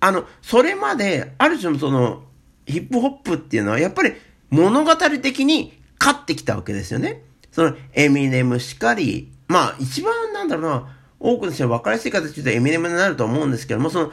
[0.00, 2.24] あの、それまで、ある種のその、
[2.66, 4.14] ヒップホップっていうのは、やっぱり
[4.50, 7.22] 物語的に勝ってきたわけですよね。
[7.52, 14.12] その、エミネムしかり、まあ、一番なんだろうな、多くの人は分かりやすい形でエミネムになると思うんですけども、その、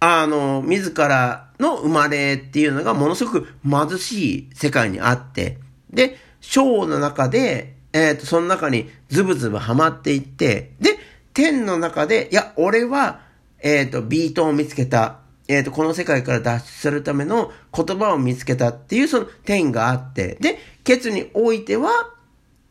[0.00, 5.58] あの、自らの生まれっていうのがものすごく貧しい世界にあって、
[5.90, 10.98] で、ショーの中で、えっ、ー、と、その中にズブズブハマっていって、で、
[11.32, 13.20] 天の中で、いや、俺は、
[13.60, 15.20] えっ、ー、と、ビートを見つけた。
[15.46, 21.90] えっ、ー、と、この世界から脱出するための言葉を見つけたっていうその点があって、で、結においては、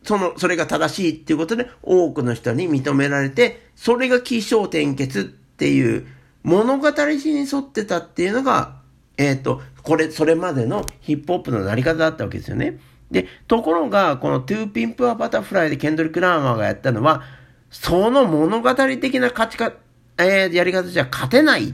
[0.04, 6.06] その、それが正しいっていうことで多くの人に認められて、それが起承転結っていう
[6.44, 8.76] 物語史に沿ってたっていうのが、
[9.18, 12.80] えっ、ー、と、これ、それまでのヒップホップのやり方だったわけですよね。
[13.12, 17.24] で、ところが、このトゥーピンプアバタフライでケンドリック・ラーマーがやったのは、
[17.70, 19.74] その物語的な勝ち方、
[20.18, 21.74] えー、やり方じゃ勝てない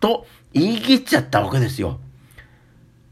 [0.00, 2.00] と言い切っちゃったわけですよ。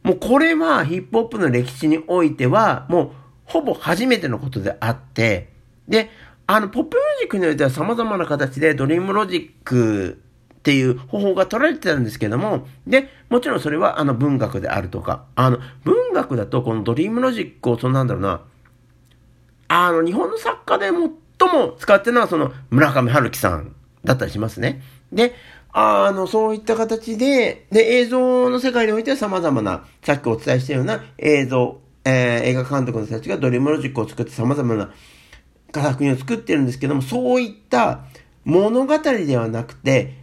[0.02, 3.10] もうこれはヒップホップの歴史においては、もう
[3.50, 5.48] ほぼ初めてのことであって、
[5.88, 6.10] で、
[6.46, 10.20] あの、ポップミュージックにおいては様々な形でドリームロジック
[10.54, 18.42] っていう方法が取られてたんですけども、で、もちろんそれはあの文学であるとか、あの、文学だとこのドリームロジックを、そのなんだろうな、
[19.68, 24.82] あの、日本の作家で最も使ってるのはその村上春樹さんだったりしますね。
[25.12, 25.34] で、
[25.72, 34.92] あの、そういった形で、で、映像の世界においては様々な、さっきお伝えしたような映像、えー、映画監督の人たちがドリームロジックを作って様々な
[35.72, 38.04] 作品を作ってるんですけども、そういった
[38.44, 40.14] 物語ではなくて、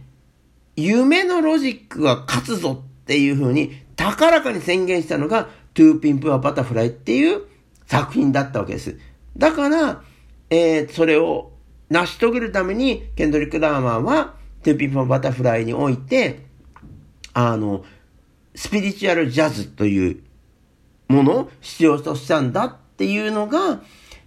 [0.76, 7.42] 夢のロジックが勝つぞっていう風に高らかに宣言したのが、トゥーピンプアバタフライっていう
[7.86, 8.98] 作品だったわけです。
[9.36, 10.02] だから、
[10.50, 11.52] えー、それを
[11.90, 16.46] 成し遂げるために、ケンドリック・ラーマーは、トゥーピンプアバタフライにおいて、
[17.32, 17.84] あの、
[18.54, 20.20] スピリチュアルジャズという
[21.08, 23.80] ものを必要としたんだっていうのが、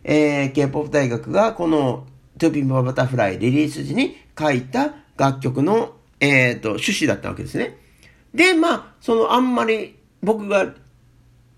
[0.03, 2.05] えー、K-POP 大学がこの
[2.37, 7.77] トゥーピンプアバタフライリリース時に書いた楽曲の、え、ー、と、趣旨だったわけですね。
[8.33, 10.73] で、まあ、そのあんまり僕が、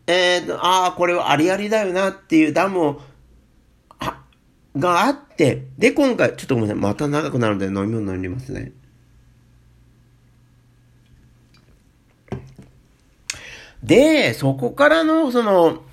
[0.08, 3.02] え、ー、と、ああ、これはありありだよなっていうダムを
[4.78, 6.82] があって、で、今回、ちょっとごめんなさい。
[6.82, 8.72] また長くなるので飲み物飲みますね。
[13.84, 15.84] で、そこからの、その、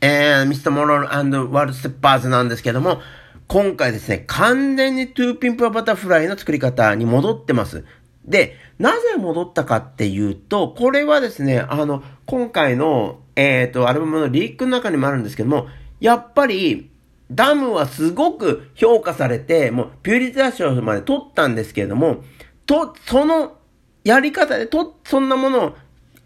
[0.00, 3.00] えー、ミスターモラルワールドステッパーズなんですけども、
[3.48, 7.84] 今回ですね、完全にトゥーピンプアバタフライの作り方に戻ってます。
[8.24, 15.66] で、なぜ戻ったかっていうと、これはですね、あの、今回の、えっ、ー、と、アルバムのリークの中にもあるんですけども、
[16.00, 16.90] やっぱり、
[17.30, 22.22] ダムはすごく評価されて、もうピューリティ賞まで取ったんですけれども、
[22.66, 23.56] と、その
[24.04, 25.76] やり方で、と、そんなものを、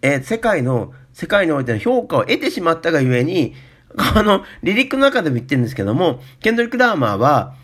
[0.03, 3.55] えー、世界の、世界においての評価を得てしまったがゆえに、
[3.97, 7.55] あの、リリックの中でも言ってるんですけども、ケンドリック・ラーマーは、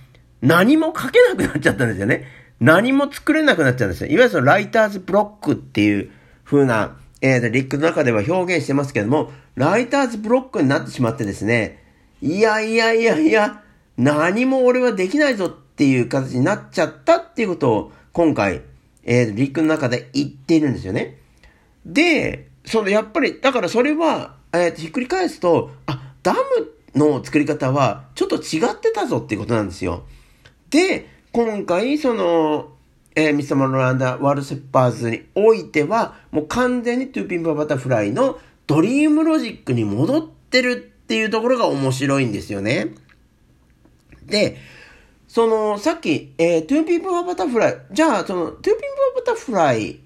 [0.40, 2.26] 何も書けなくなっちゃったんですよね。
[2.60, 4.06] 何も作れなくなっちゃうんですよ。
[4.08, 6.10] いわゆるそのライターズブロックっていう
[6.44, 11.82] 風な、えー、リックの中では表現してますけども、ライターズブロックになってしまってですね、
[12.20, 13.62] いやいやいやいや、
[13.96, 18.62] 何も俺はできないぞっていう形になっちゃったっていうことを今回、
[19.04, 21.18] えー、陸の中で行っているんですよね。
[21.84, 26.40] で、その、やっぱり、だからそれは、えー、ひっくり返すと、あ、ダム
[26.94, 30.04] の作り方は、ちょっと違ってたぞっていうことなんですよ。
[30.70, 32.72] で、今回、その、
[33.14, 42.94] えー、ミスター・モラルアンド・ワールド・ステッパーズにおいては、もう完全にトゥーピンプ・ア・バタフライのドリームロジックに戻ってるっていうところが面白いんですよね。
[44.24, 44.56] で、
[45.28, 48.74] その、さっき、えー、トゥーピンプ・ア・バタフライ、じゃあ、その、トゥーピン
[49.14, 50.00] プ・ア・バタフライ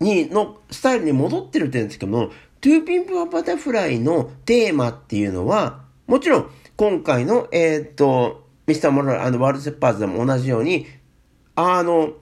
[0.00, 2.30] に、のスタイルに戻ってるって言うんですけども、
[2.60, 10.86] To Pimp a Butterfly のテーマっていうのは、もちろん、今回の、えー、っと、ミスター・モロラ、あの、ワールド・セッパーズでも同じように、
[11.54, 12.12] あの、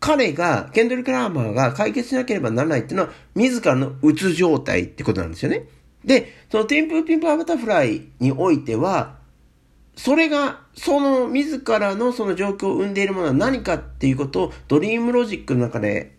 [0.00, 5.66] 彼が、ケンドリック・ラマーが解決しなければならないっていうのは、自らのうつ状態ってことなんですよね。
[6.04, 9.16] で、その To Pimp a Butterfly においては、
[9.96, 16.13] それが、その自らのその状況を生んでいるものは何かっていうことを dream logic の中で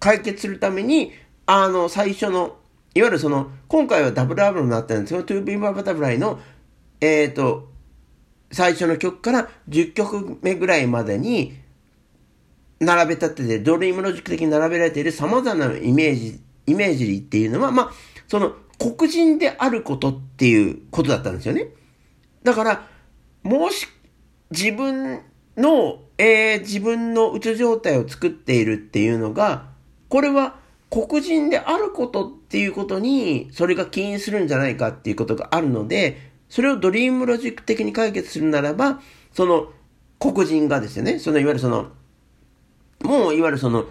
[0.00, 1.12] 解決するために、
[1.46, 2.56] あの、最初の、
[2.94, 6.40] いわゆるその、今回はダブルアルバムになったんですけど、 To Pimp a Butterfly の、
[7.00, 7.68] えっ、ー、と、
[8.50, 11.54] 最初の曲から10曲目ぐらいまでに、
[12.80, 17.90] 並べ立てて、 dream logic 的に並べられている様々なイメージ、イメージっていうのは、まあ、
[18.26, 21.68] その黒人であることっていうことだったんですよね。
[22.42, 22.86] だから、
[23.42, 23.86] もし
[24.50, 25.20] 自分
[25.56, 29.69] の、えー、自分のうつ状態を作っているっていうのが、
[30.10, 30.56] これは
[30.90, 39.00] 黒人であることっていうことに、それが起因するんじゃないかっていうことがあるので、それをドリームロジック的に解決するならば、
[39.32, 39.72] その
[40.18, 41.92] 黒人がですよね、そのいわゆるその
[43.02, 43.86] もういわゆるその、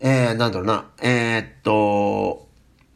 [0.00, 2.48] えー、なんだろうな、えー、っと、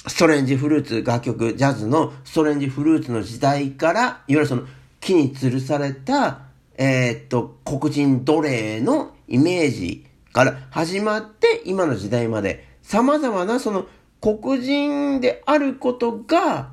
[0.07, 4.63] ストレンジフルーツ、楽曲、ジャズのストレンジフルーツの時代から、いわゆるその
[5.01, 6.41] 木に吊るされた、
[6.77, 10.07] えー、っと、黒人奴隷のイメージ
[10.37, 13.87] から始まって、今の時代まで、様々なその
[14.21, 16.73] 黒人であることが、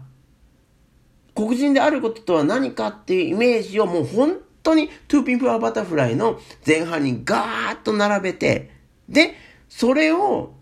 [1.33, 8.69] 黒人であることとは何かっていうイメージをもう本当に To Pimp a Butterfly の前半にガーッと並べて、
[9.07, 9.33] で、
[9.69, 10.55] それを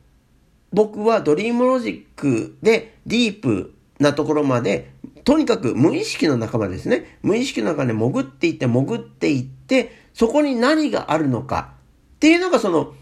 [0.71, 4.91] 僕は dream logic でディープなところまで、
[5.23, 11.80] とにかく無意識の中までですね、無意識の中で潜っていって潜っていって、そこに何があるのか。
[12.21, 12.93] っていうのがその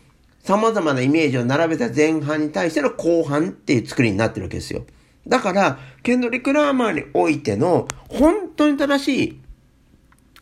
[0.44, 4.86] 様々なイメージを並べた前半に対しての後半っていう作りになってるわけですよ。
[5.28, 9.42] だから、ケンドリック・ラーマーにおいての本当に正しい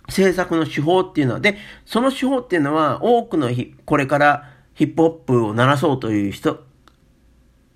[0.09, 3.49] 制作の手法っていうのは、で、その手法っていうのは多くの
[3.85, 4.43] これから
[4.75, 6.63] ヒップホップを鳴らそうという人、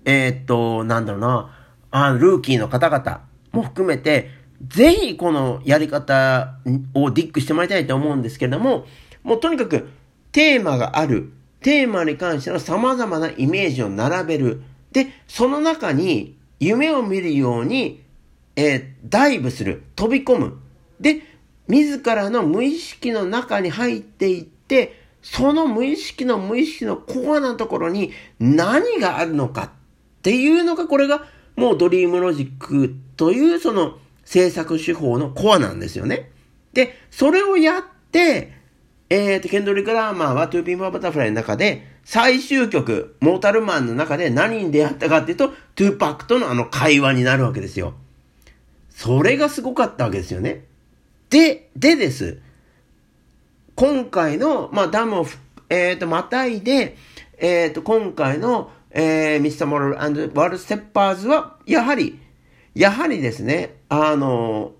[0.04, 1.50] えー、っと、なんだろうな、
[1.90, 4.30] あルーキーの方々も含めて、
[4.68, 6.60] ぜひこのやり方
[6.94, 8.86] をディックしてもらいたいと思うんですけれども、
[9.24, 9.88] もうとにかく
[10.32, 11.32] テーマがある。
[11.60, 14.62] テーマに関しての様々なイメージを並べる。
[14.90, 18.02] で、その中に夢を見るように、
[18.56, 19.84] えー、ダイブする。
[19.94, 20.58] 飛び込む。
[21.00, 21.22] で、
[21.68, 28.10] 自らの無意識の中に入っていって、その無意識の無意識のコアなところに
[28.40, 29.70] 何があるのかっ
[30.22, 31.24] ていうのが、これが
[31.56, 36.30] もう dream logic というその制作手法のコアなんですよね。
[36.72, 38.61] で、それをやって、
[39.14, 47.92] えーと、ケンドリック・ラーマーは To Pimp a Butterfly の中で、最終曲、 Mortal Man の中で何に出会ったかっていうと、トゥーパックとのあの会話になるわけですよ。
[48.88, 50.64] それがすごかったわけですよね。
[51.28, 52.40] で、でです。
[53.74, 55.26] 今回の、まあ、 DAMN を、
[55.68, 56.96] えっ、ー、と、またいで、
[57.36, 59.50] えっ、ー、と、今回の、えー、 Mr.
[59.50, 62.18] Morale & The Big Steppers は、やはり、
[62.74, 64.72] やはりですね、あの、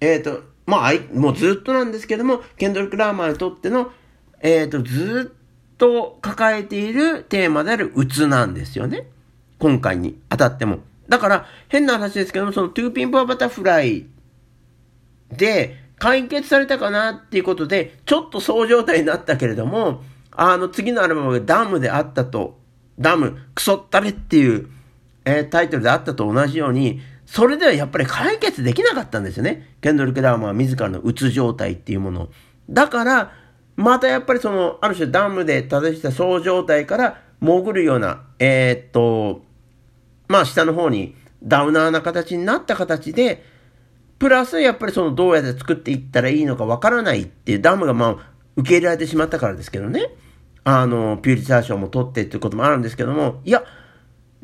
[0.00, 3.90] えっ、ー、と、まあ、もうずっとなんですけども、ケンドリック・ラーマーにとっての、
[4.40, 9.08] えっ、ー、と、ずっと抱えているテーマである鬱なんですよね。
[9.58, 10.78] 今回に当たっても。
[11.08, 14.06] だから、変な話ですけども、その To Pimp a Butterfly
[15.32, 22.58] で、解決されたかなっていうことで、ちょっとそう状態になったけれども、あの、次のアルバムがダムであったと、
[22.98, 24.68] ダム、クソったれっていう、
[25.24, 27.00] えー、タイトルであったと同じように、
[27.30, 29.76] それではやっぱり解決できなかったんですよね。
[29.80, 32.28] ケンドリック・ラーマーは自らのうつ状態っていうもの。
[32.68, 33.32] だから、
[33.76, 39.42] またやっぱりその、ある種ダムで正したそう状態から潜るような、えー、っと、
[40.26, 43.44] まあ下の方にダウナーな形になった形で、
[44.18, 48.16] プラス、やっぱりそのどうやって作っていったらいいのかわからないっていうダムがまあ、
[48.56, 50.10] 受け入れられてしまったからですけどね。
[50.64, 53.62] あの、ピューリザー賞も取ってっていうこともあるんですけども、いや、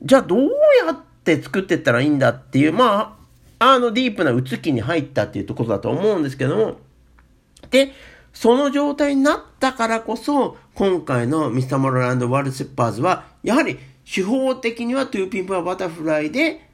[0.04, 0.40] じゃあどう
[0.86, 3.18] やってて作ってったらいいんだっていう、ま
[3.58, 6.76] あ、あの、ディープなうつきに入ったっていうところだと思うんですけども、
[7.70, 7.92] で、
[8.32, 16.66] その状態になったからこそ、今回のミスター・モロランド・ワールド・セッパーズは、やはり手法的には To Pimp a Butterfly で、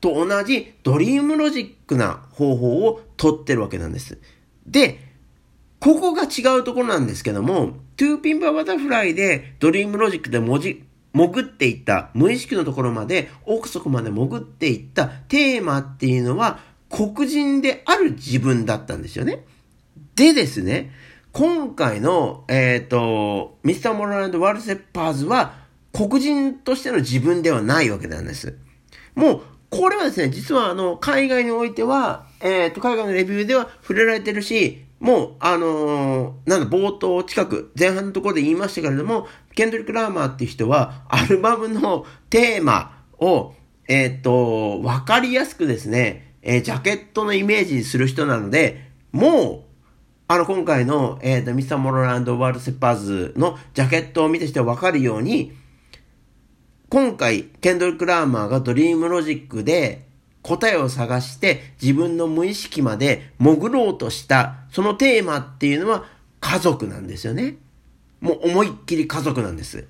[0.00, 4.18] と同じ dream logic な方法を取ってるわけなんです。
[4.66, 5.00] で、
[5.80, 10.84] ここが違うところなんですけども、 To Pimp a Butterfly で dream logic で文字、
[11.16, 16.58] 潜っていった、無意識のところまで、奥底まで潜っていったテーマっていうのは、
[16.90, 19.44] 黒人である自分だったんですよね。
[20.14, 20.92] でですね、
[21.32, 23.80] 今回の、えっ、ー、と、 Mr.
[23.80, 25.54] Morale & The Big Steppers は、
[25.92, 28.58] 黒人としての自分ではないわけなんです。
[29.14, 29.40] もう、
[29.70, 43.54] これはですね、実はあの、海外においては、えっ、ー、と、海外のレビューでは触れられてるし、もう、あのー、なんだ、冒頭近く、前半のところで言いましたけれども、ケンドリック・ラーマーっていう人は、アルバムのテーマを、
[43.88, 49.76] えっ、と、わかりやすくですね、えー、ジャケットのイメージする人なので、もう、
[50.28, 55.52] あの、今回の、えっ、と、ミスター・モロランド・ワールド・セッパーズのジャケットを見てしてわかるように、
[56.88, 60.06] 今回、ケンドリック・ラーマーがドリームロジックで、
[60.46, 66.04] 答えを探して自分の無意識まで潜ろうとしたそのテーマっていうのは
[66.40, 67.56] 家族なんですよね。
[68.20, 69.86] もう思いっきり家族なんです。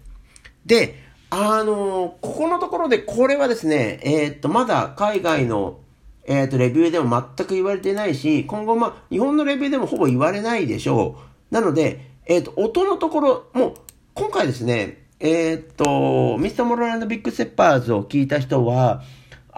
[0.65, 5.81] で、あの、ここのところでこれはですね、えー、っと、まだ海外の
[6.29, 11.19] えっ、と、レビューでも全く言われてないし、今後まあ、日本のレビューでもほぼ言われないでしょ
[11.51, 11.55] う。
[11.55, 13.75] なので、えっ、と、音のところ、もう、
[14.15, 16.57] 今回ですね、えっ、と、 Mr.
[16.57, 19.03] Morale & The Big Steppers を聞いた人は、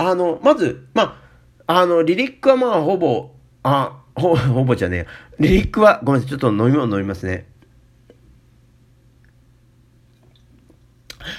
[0.01, 1.21] あの、まず、ま
[1.67, 3.33] あ、あの、リリックはまあ、ほぼ、
[3.65, 5.43] あ、ほ、 ほぼじゃねえ。
[5.43, 7.47] リリックは、ごめんなさい、ちょっと飲み物飲みますね。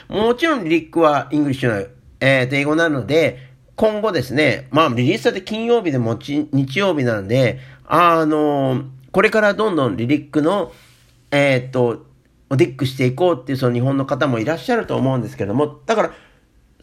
[0.10, 1.88] もちろんリリックは English な、
[2.20, 3.40] えー、と、英語なので、
[3.78, 8.84] 今後ですね、まあ、リリースされて金曜日でもち日曜日なんで、あの、
[9.14, 10.74] これからどんどんリリックの、
[11.32, 12.06] えー、っと、
[12.50, 16.12] ディグしていこうっていうその日本の方もいらっしゃると思うんですけども、だから、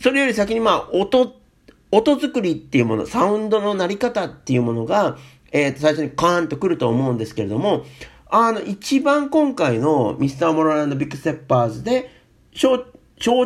[0.00, 1.45] それより先にまあ、音
[1.90, 5.16] 音作りっていうもの、サウンドのなり方っていうものが、
[5.52, 7.84] えっー、最初にカーンと来ると思うんですけれども、
[8.28, 10.36] あの、一番今回の Mr.
[10.36, 12.10] Morale & The Big Steppers で、
[12.52, 12.86] 象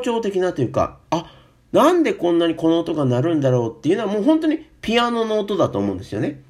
[0.01, 1.31] 徴的なというか、あ、
[1.73, 6.43] なんでこんなにこの音が鳴るんだろうっていうのはもう本当にピアノの音だと思うんですよね。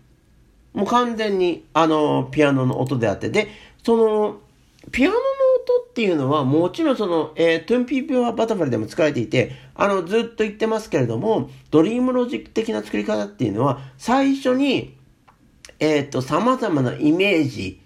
[0.73, 3.29] もう完全にあの、ピアノの音であって。
[3.29, 3.49] で、
[3.83, 4.41] その、
[4.93, 5.21] ピアノの
[5.91, 14.97] っていうのは、もちろんその、えー、 To Pimp a Butterfly でも使われていて、あの、ずっと言ってますけれども、 dream logic 的な作り方っていうのは、最初に、
[15.79, 17.81] えっ、ー、と、様々なイメージ、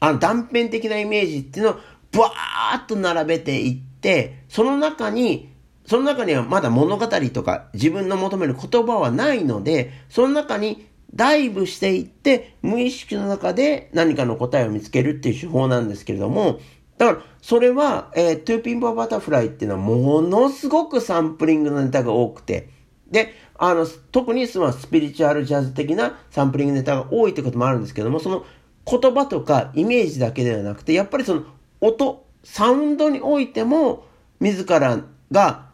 [0.00, 1.76] あの、断片的なイメージっていうのを、
[2.12, 5.50] ブワーっと並べていって、その中に、
[5.86, 16.60] その中にはまだ物語とか自分の求める言葉はないので、その中にダイブしていって、無意識の中で何かの答えを見つけるっていう手法なんですけれども、
[16.98, 22.70] だから、それは、えー、 To Pimp a Butterfly っていうのはものすごくサンプリングのネタが多くて、
[23.10, 24.58] で、あの、特にス
[24.90, 28.44] ピリチュアルジャズ的なサンプリングネタが多いってこともあるんですけども、その
[28.88, 31.44] 言葉とかイメージだけではなくて、やっぱりその
[31.80, 34.06] 音、サウンドにおいても、
[34.40, 35.66] 自らが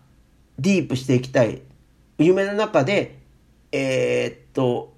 [0.58, 1.62] ダイブしていきたい。
[2.18, 3.18] 夢の中で、
[3.72, 4.92] えー、っと、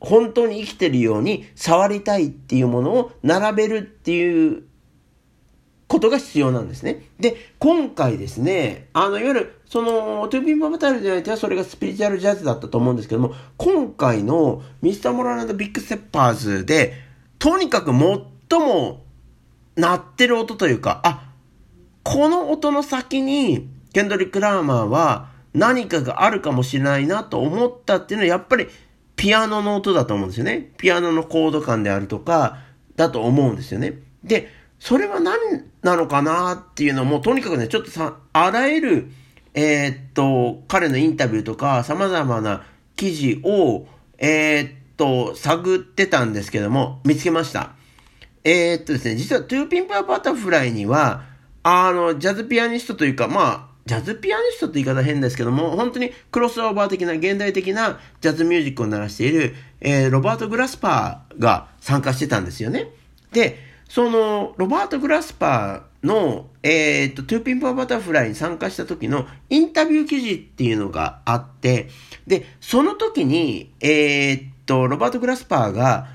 [0.00, 4.62] 本当に生きてるように触りたいっていうものを並べるっていう
[5.88, 7.02] ことが必要なんですね。
[7.18, 15.00] で、今回ですね、あの、いわゆる、その、 To Pimp a Butterfly においてはそれがスピリチュアルジャズだったと思うんですけども、今回の Mr.
[15.00, 16.94] Morale & The Big Steppers で、
[17.38, 19.02] とにかく最も
[19.76, 21.32] 鳴ってる音というか、あ、
[22.02, 28.68] この音の先に、ケンドリック・ラーマーは何かがあるかもしれないなと思ったっていうのはやっぱり
[29.16, 30.70] ピアノの音だと思うんですよね。
[30.76, 32.58] ピアノのコード感であるとか
[32.96, 33.98] だと思うんですよね。
[34.22, 34.48] で、
[34.80, 39.10] それは何なのかなっていうのもとにかくね、ちょっとさ、あらゆる、
[39.54, 42.64] えー、っと、彼のインタビューとか様々な
[42.96, 43.86] 記事を、
[44.18, 47.72] えー、っと、探ってたんですけども、見つけました。
[48.44, 51.24] えー、っとですね、実は To Pimp a Butterfly には、
[51.62, 62.90] あの、ジャズピアニストというか、まあ、ジャズピアニストって言い方変ですけども、本当にクロスオーバー的な現代的なジャズミュージックを鳴らしている、えー、ロバート・グラスパーが参加してたんですよね。
[63.32, 71.88] で、その、ロバート・グラスパーの、えー、っと、 To Pimp a Butterfly に参加した時のインタビュー記事っていうのがあって、
[72.26, 76.08] で、その時に、えー、っと、ロバート・グラスパーが、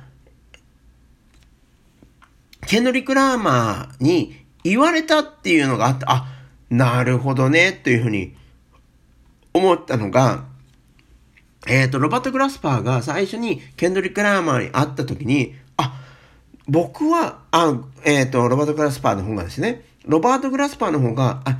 [2.67, 6.28] ケンドリック・ラーマーに言われたっていうのがあって、あ、
[6.69, 8.36] なるほどね、というふうに
[9.53, 10.45] 思ったのが、
[11.67, 15.55] えっ、ー、と、ロバート・グラスパーが最初にケンドリック・ラーマーに会った時に、
[16.68, 21.57] 僕は、あ、えっ、ー、と、ロバート・グラスパーの方がですね、ロバート・グラスパーの方が、あ、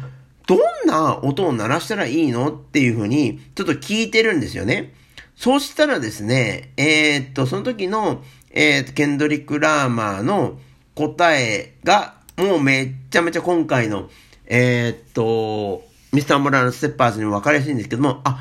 [0.48, 4.94] どんな音を鳴らしたらいいのっていうふうに、ちょっと聞いてるんですよね。
[5.36, 10.60] そうしたらですね、えー、っと、その時の、えー、っと、ケンドリック・ラーマーの
[10.96, 14.10] 答えが、もうめっちゃめちゃ今回の、
[14.46, 18.40] えー、っと、ミスター・モラル・ステッパーズにも分かりやすいんですけども、あ、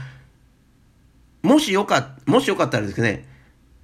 [1.43, 3.27] もしよか、もしよかったらですね、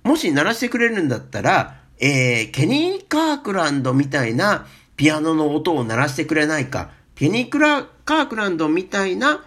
[0.05, 9.45] もし鳴らしてくれるんだったら、えー、ケニー・カークランドみたいなピアノの音を鳴らしてくれないか、ケニー・クラカークランドみたいな、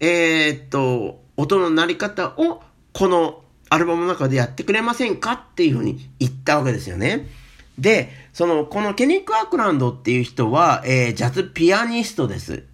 [0.00, 7.28] えー、っと、音の鳴り方をこのアルバムの中でやってくれませんかっていうふうに言ったわけですよね。
[7.78, 12.64] で、その、このケニー・クアークランドっていう人は、えー、ジャズピアニストです。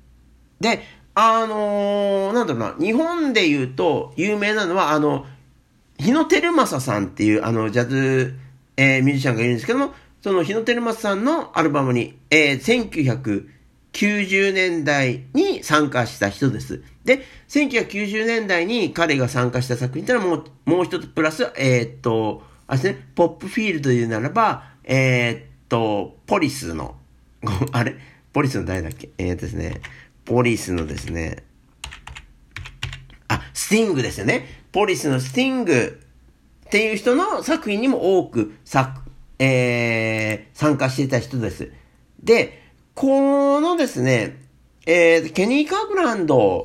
[0.60, 0.82] で、
[1.14, 5.26] あのー、なんだろうな、日本で言うと有名なのは、あの、
[5.98, 8.34] 日野照正さんっていう、あの、ジャズ、
[8.76, 13.46] えー、ミュージシャンがいるんですけども、その日野照正さんのアルバムに、えー、
[13.92, 16.82] 1990年代に参加した人です。
[17.04, 26.96] で、1990年代に彼が参加した作品ってのはもう、もう一つプラス、えー、っと、あれですね、ポップフィールドで言うならば、えー、っと、ポリスの、
[27.72, 27.94] あれ？
[28.32, 29.10] ポリスの誰だっけ？
[29.18, 29.80] えー、っとですね、
[30.24, 31.44] ポリスのですね、
[33.28, 34.46] あ、スティングですよね。
[34.72, 36.00] ポリスのスティング
[36.74, 39.00] っていう人の作品にも多く作、
[39.38, 41.70] えー、参加していた人です。
[42.20, 42.64] で、
[42.96, 44.40] このですね、
[44.84, 46.62] えー、ケニー・カークランド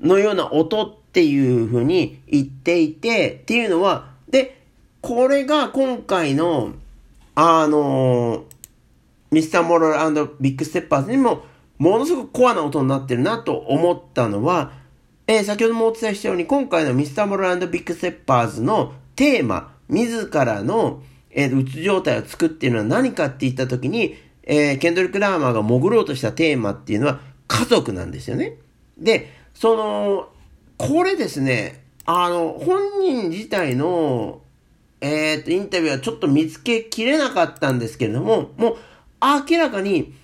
[0.00, 4.62] のような音っていうふうに言っていて、っていうのは、で、
[5.02, 6.72] これが今回の、
[7.34, 8.44] あの、
[9.30, 9.50] Mr.
[9.50, 11.44] Morale Big Steppers にも
[11.76, 14.72] ものすごくコアな音になってるなと思ったのは、
[15.26, 17.14] えー、先ほどもお伝えしたように、今回の Mr.
[17.14, 28.56] Morale Big Steppers のテーマ、自らの、えー、うつ状態を作っているのは何かって言ったときに、えー、ケンドリック・ラーマーが潜ろうとしたテーマっていうのは家族なんですよね。
[28.98, 30.28] で、その、
[30.76, 34.42] これですね、あの、本人自体の、
[35.00, 38.76] えっ、と、インタビューはちょっと見つけきれなかったんですけれども、もう
[39.50, 40.14] 明らかに、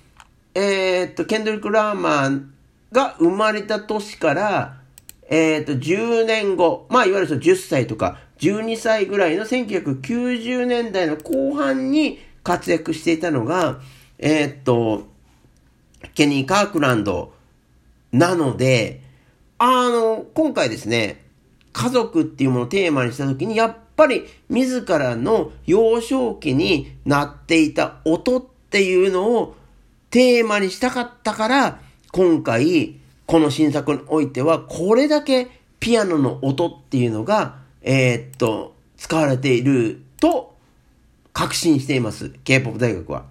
[0.55, 2.53] えー、っと、ケンドリック・ラーマン
[2.93, 4.81] が生まれた年から、
[5.29, 13.81] えー、っと、10年後、まあ、いわゆるその10歳とか、12歳ぐらいの1990年代の後半に活躍していたのが、
[14.19, 15.09] えー、っと、
[16.15, 17.33] ケニー・カークランド
[18.13, 19.03] なので、
[19.59, 21.25] あの、今回ですね、
[21.73, 29.55] 家族っていうものをテーマにしたときに、やっぱり自らの幼少期になっていた音っていうのを
[30.09, 31.81] テーマにしたかったから、
[32.11, 40.55] 今回、この新作においては、これだけピアノの音っていうのが、えー、っと、使われていると
[41.33, 42.31] 確信しています。
[42.45, 43.25] K-POP 大学は。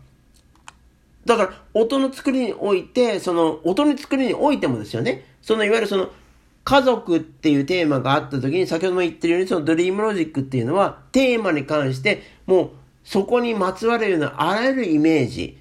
[1.26, 5.26] だから、音の作りにおいて、その、音の作りにおいてもですよね。
[5.42, 6.10] その、いわゆるその、
[6.64, 12.70] 家族っていうテーマがあった時に、先ほども言ってるように、そのドリームロジックっていうのは、テーマに関して、もう、
[13.04, 15.58] そこにまつわるようなあらゆるイメージ、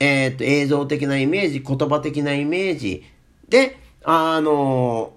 [0.00, 3.04] えっ、と、映像的なイメージ、言葉的なイメージ、
[3.48, 5.12] で、あの、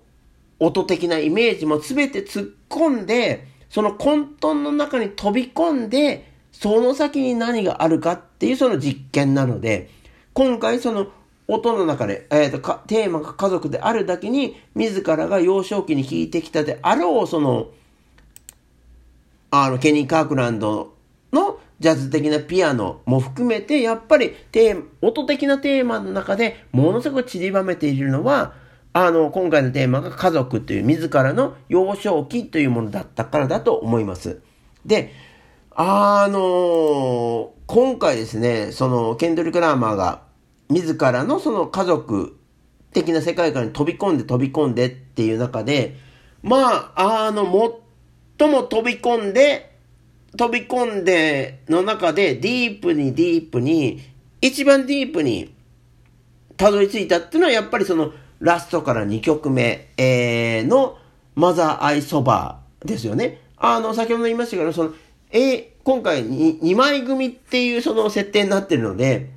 [0.60, 9.90] 音的なイメージも全て突っ込んで、その混沌の中に飛び込んで、その先に何があるかっていうその実験なので、
[10.34, 11.08] 今回その
[11.48, 17.70] 音の中で、え、ー、とテーマが家族であるだけに、自らが幼少期に弾いてきたであろう、その、
[19.52, 20.94] あの、ケニー・カークランド
[21.32, 28.54] のジャズ的なピアノも含めて、やっぱりテー音的なテーマの中でものすごく散りばめているのは、
[29.00, 34.42] あの、今回のテーマが家族という自らの幼少期というものだったからだと思います。
[34.88, 35.14] で、
[35.70, 40.24] あの、今回ですね、その、ケンドリック・ラーマーが
[40.70, 42.40] 自らのその家族
[42.92, 45.96] 的な世界観に飛び込んで飛び込んでっていう中で、
[46.42, 47.44] まあ、あの、
[48.40, 49.78] 最も飛び込んで、
[50.36, 54.02] 飛び込んでの中でディープにディープに、
[54.42, 55.54] 一番ディープに
[56.58, 60.98] たどり着いたっていうのはやっぱりそのラストから2曲目、えー、の
[61.36, 63.42] マザーアイソバーですよね。
[63.58, 64.94] あの、先ほど言いましたけど、その、
[65.32, 69.32] えー、今回に2枚組っていうその設定になってるので、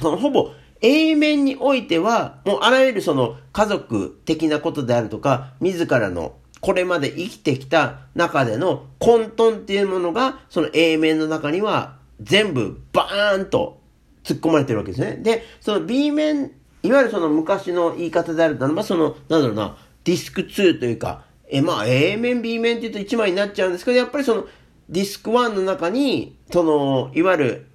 [0.00, 13.80] そのほぼ A 面においては、もうあらゆるその家族的なことであるとか、自らのこれまで生きてきた中での混沌っていうものが、その A 面の中には全部バーンと
[14.24, 15.16] 突っ込まれてるわけですね。
[15.16, 16.52] で、その B 面、
[16.84, 24.46] いわゆるその昔の言い方であるならば、その、なんだろうな、ディスク2というか、え、まあ A 面、B 面って言うと1枚になっちゃうんですけど、やっぱりその、
[24.88, 27.66] ディスク1の中に、その、いわゆる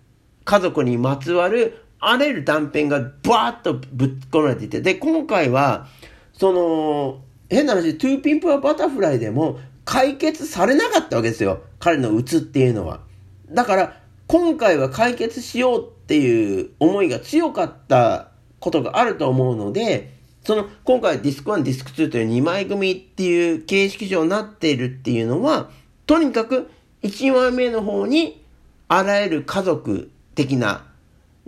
[0.45, 5.88] 家族にまつわるあらゆる断片がバーッとぶっ込まれていて、で、今回は、
[6.34, 11.62] その、変な話、 To Pimp a Butterfly でも解決されなかったわけですよ。
[11.80, 13.01] 彼の鬱っていうのは。
[13.49, 18.28] だから、今回は解決しようっていう思いが強かった
[18.60, 25.70] ことがあると思うので、その、今回ディスク1、ディスク2という2枚組っていう形式上になっているっていうのは、
[26.05, 26.70] とにかく
[27.03, 28.43] 1枚目の方に
[28.88, 30.86] あらゆる家族的な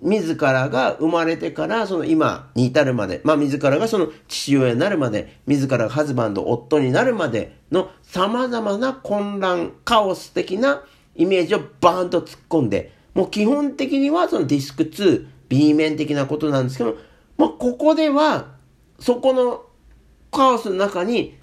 [0.01, 10.83] 自らが生まれてからその今に至るまで、まあ自らがその父親になるまで、自らがハズバンド、夫になるまでの様々な混乱、カオス的な
[11.15, 16.95] イメージをバーンと突っ込んで、もう基本的にはそのディスク2、B 面的なことなんですけど、
[17.37, 18.55] まあここでは、
[18.99, 19.65] そこの
[20.31, 21.37] カオスの中に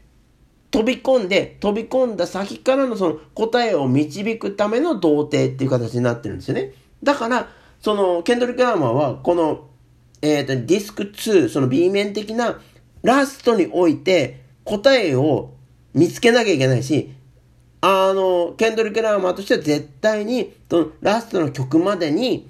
[0.71, 6.73] 飛び込んで、飛び込んだ先からのその答えを導くための童貞っていう形になってるんですよね。
[7.03, 7.51] だから、
[7.81, 9.69] その、ケンドリック・ラーマーは、この、
[10.23, 12.59] えっ、ー、と、ディスク2、その B 面的な
[13.03, 15.55] ラストにおいて答えを
[15.95, 17.13] 見つけなきゃいけないし、
[17.83, 22.49] あの、ケンドリック・ラーマーとしては絶対に、そのラストの曲までに、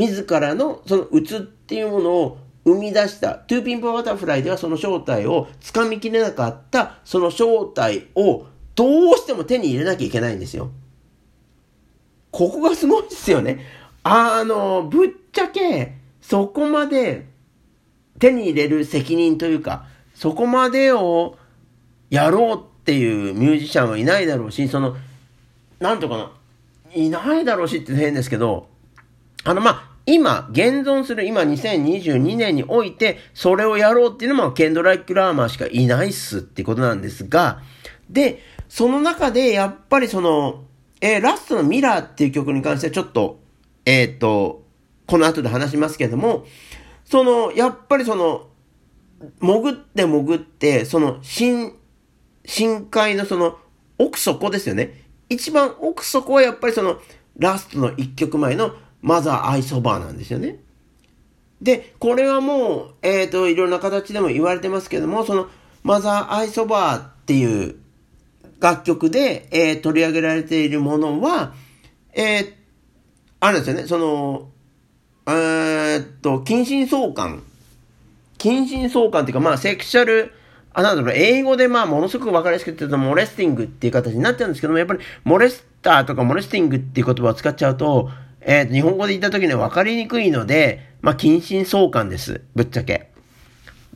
[0.00, 10.70] 自らのそのうつっていうものを生み出した、 To Pimp a Butterfly ではその正体をつかみきれなかった、その正体をどうしても手に入れなきゃいけないんですよ。
[12.30, 13.60] ここがすごいですよね。
[14.02, 17.26] あの、ぶっちゃけ、そこまで
[18.18, 21.36] 手に入れる責任というか、そこまでを
[22.08, 24.96] やろうっていうミュージシャンはいないだろうし、その、
[25.78, 26.32] なんとかな、
[26.94, 28.68] いないだろうしって変ですけど、
[29.44, 37.60] あの、まあ、今、現存する今2022年において、それをやろうっていうのもケンドライック・ラーマーしかいないっすってことなんですが、
[38.08, 40.64] で、その中でやっぱりその、
[41.00, 43.40] えー、ラストのミラーっていう曲に関してはちょっと
[43.84, 44.64] えー、っと、
[45.06, 46.46] この後で話しますけども、
[47.04, 48.48] その、やっぱりその、
[49.40, 51.74] 潜って潜って、その、深、
[52.44, 53.58] 深海のその、
[53.98, 55.04] 奥底ですよね。
[55.28, 57.00] 一番奥底はやっぱりその、
[57.38, 60.58] ラストの一曲前のマザーアイソバーなんですよね。
[61.62, 65.48] で、これはもう、えっ、ー、と、いろんな形でも言われてますけども、その、
[65.82, 67.76] マザーアイソバーっていう
[68.60, 71.54] 楽曲で、えー、取り上げられているものは、
[72.14, 72.52] えー、
[73.40, 74.48] あるんですよね、その、
[75.26, 77.42] えー、っと、近親相関。
[78.38, 80.32] 近親相関っていうか、まあ、セクシャル、
[80.72, 88.10] あ、なんだろう、英語でまあ、ものすごくわかりやすく言うと、モレスティングっていう形になってるんですけども、やっぱり、モレスターとかモレスティングっていう言葉を使っちゃうと、
[88.40, 92.42] えー、日本語で言った時には分かりにくいので、まあ、近親相関です。
[92.54, 93.10] ぶっちゃけ。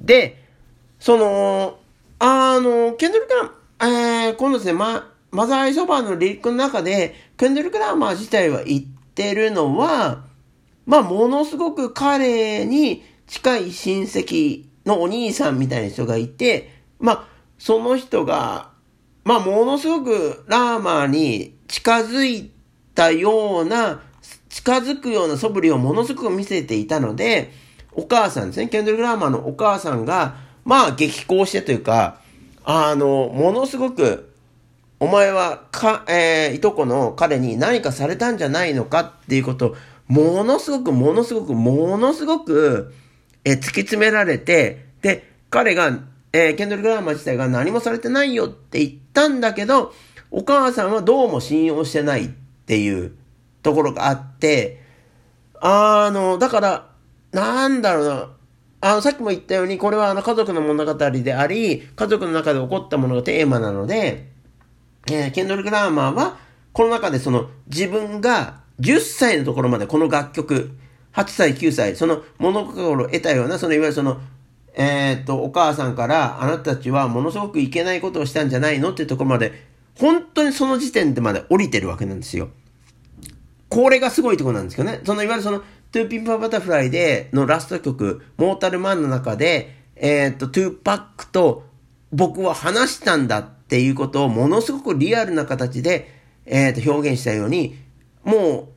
[0.01, 0.43] で、
[0.99, 1.79] その、
[2.19, 3.27] あの、ケンドル
[3.79, 8.85] カー、えー、今度ですね、ま、マザーアイソバーのリリックの中で、ケンドルクラーマー自体は言っ
[9.15, 10.25] ってるのは、
[10.87, 17.29] まあ、ものすごく彼に近い親戚のお兄さんみたいな人がいて、まあ、
[17.59, 18.71] その人が、
[19.23, 22.51] まあ、ものすごくラーマーに近づい
[22.95, 24.03] たような、
[24.65, 27.53] 近づくような素振りをものすごく見せていたので、
[27.93, 32.21] お母さんですね、ケンドル・グラーマーのお母さんが、まあ、激高してというか、
[32.65, 34.33] あの、ものすごく
[35.01, 39.77] お前はか、えー、いとこの彼に何かされたんじゃないのかっていうことを、
[40.09, 42.95] ものすごく、ものすごく、ものすごく、
[43.45, 45.99] えー、突き詰められて、で、彼が、
[46.33, 49.93] えー、ケンドル・グラーマー自体が何もされてないよって言ったんだけど、
[50.31, 53.13] お母さんはどうも信用してないっていう
[53.65, 54.81] ところがあって、
[55.61, 56.91] あの、だから、
[57.33, 58.31] なんだろうな、
[58.83, 64.29] あの、さっきも言ったように、これはあの家族の物語であり、家族の中で起こったものがテーマなので、
[65.11, 66.37] えー、ケンドル・グラーマーは、
[66.73, 70.77] この中でその自分が10歳のところまでこの楽曲、
[71.15, 74.21] 8歳、9歳、その物心を得たような、そのいわゆるその、
[74.75, 78.91] えー、っと、お母さんから、あなたたちはものすごくいけないことをしたんじゃないの？
[78.91, 79.53] っていうところまで、
[79.99, 82.51] 本当にその時点でまで降りてるわけなんですよ。
[83.75, 85.01] これがすごいところなんですけどね。
[85.05, 85.59] そのいわゆるその、
[85.91, 91.65] To Pimp a Butterfly でのラスト曲、 Mortal Man の中で、えー、っと、トゥーパックと
[92.13, 96.09] 僕は話したんだっていうことをものすごくリアルな形で、
[96.47, 97.77] えー、と表現したように、
[98.23, 98.69] も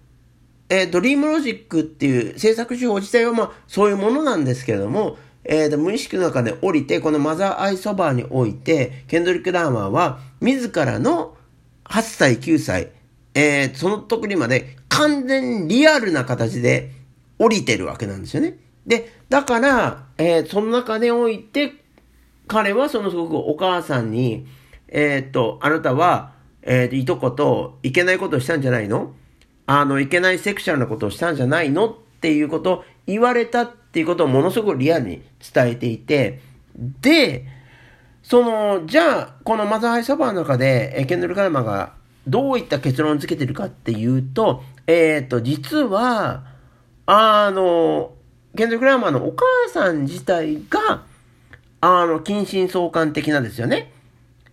[0.72, 11.38] う、えー、 dream logic っていう制作手法自体はまあそういうものなんですけれども、えー、と無意識の中で降りて、この Mother I Sober において、ケンドリック・ラーマーは自らの
[11.84, 12.90] 8歳、9歳、
[13.36, 16.92] えー、その時まで完全にリアルな形で
[17.38, 18.58] 降りてるわけなんですよね。
[18.88, 21.74] で、だから、えー、その中でおいて、
[22.48, 24.48] 彼はそのすごくお母さんに、
[24.88, 26.34] えー、っと、あなたは、
[26.64, 29.14] えっ、と、いとこといけないことをしたんじゃないの？
[29.68, 31.90] あの、いけないセクシャルなことをしたんじゃないの？
[31.90, 35.22] っていうことを言われたっていうことをものすごくリアルに
[35.54, 36.42] 伝えていて、
[36.76, 37.46] で、
[38.24, 41.94] その、じゃあ、このマザーハイサバーの中で、えケンドル・カラマが
[42.28, 46.46] どういった結論をつけてるかっていうと、えっ、ー、と、実は、
[47.06, 48.14] あの、
[48.56, 51.04] ケンドル・クラーマーのお母さん自体が、
[51.82, 53.92] あの、近親相関的なですよね。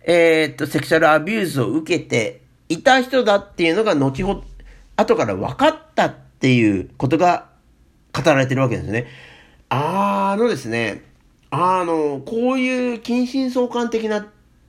[0.03, 4.43] えっ、ー、と、セクシャルアビューズを受けていた人だっていうのが後ほど、
[4.97, 7.49] 後から分かったっていうことが
[8.13, 9.07] 語られてるわけですね。
[9.69, 11.03] あのですね、
[11.49, 14.27] あの、こういう近親相姦的な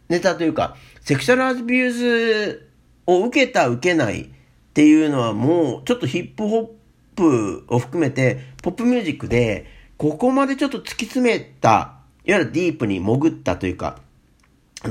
[0.08, 2.70] ネタというか、 sexual abuse
[3.06, 4.30] を受けた受けない
[4.76, 6.68] っていうのはもうちょっとヒップホッ
[7.16, 9.64] プを含めてポップミュージックで
[9.96, 11.94] ここまでちょっと突き詰めた、
[12.26, 14.00] いわゆるディープに潜ったというか、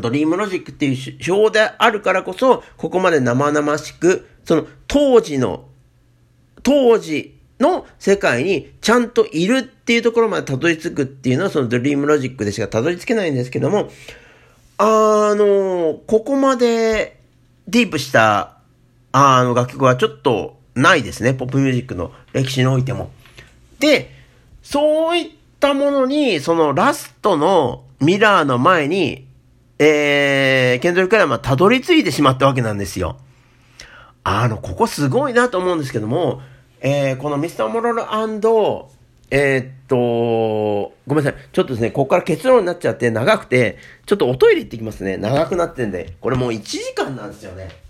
[0.01, 5.66] dream logic っていう手法であるからこそ、ここまで生々しく、その当時の、
[6.64, 13.92] 当時の世界にちゃんといるっていうところまでたどり着くっていうのはそのドリームロジックでしかたどり着けないんですけども、
[14.80, 17.20] あの、ここまで
[17.68, 18.55] ディープした、
[19.18, 21.34] あの楽曲はちょっとないですね。
[21.34, 23.11] ポップミュージックの歴史においても。
[23.80, 24.11] で、
[24.61, 29.26] そういったものに、そのラストのミラーの前に、
[29.80, 33.16] えー、ケンドリック・ラマーたどり着いてしまったわけなんですよ。
[34.26, 36.41] あの、ここすごいなと思うんですけども、
[36.82, 38.01] えー、このミスター・モロル
[39.32, 41.41] えー、っと、ごめんなさい。
[41.53, 45.16] ちょっとですね、ここから結論になっちゃって長くて、ちょっとおトイレ行ってきますね。
[45.16, 46.16] 長くなってんで。
[46.20, 47.85] これもう1時間なんですよね。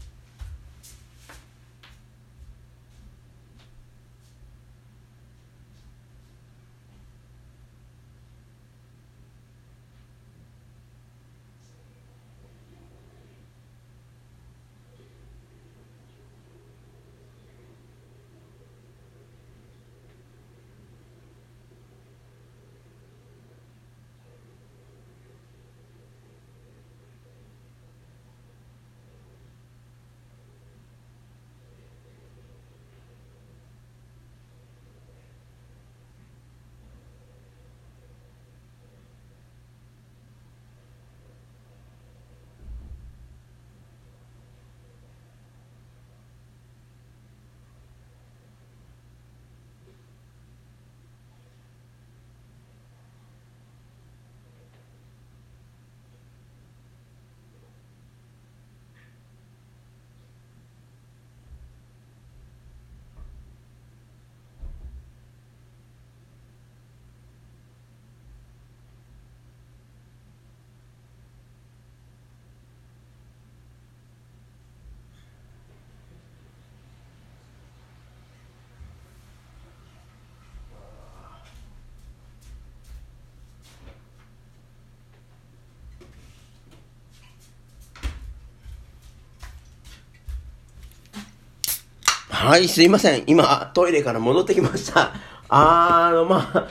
[92.46, 93.24] はい、すいません。
[93.26, 95.14] 今、トイレから戻ってきました。
[95.50, 96.68] あの、まあ、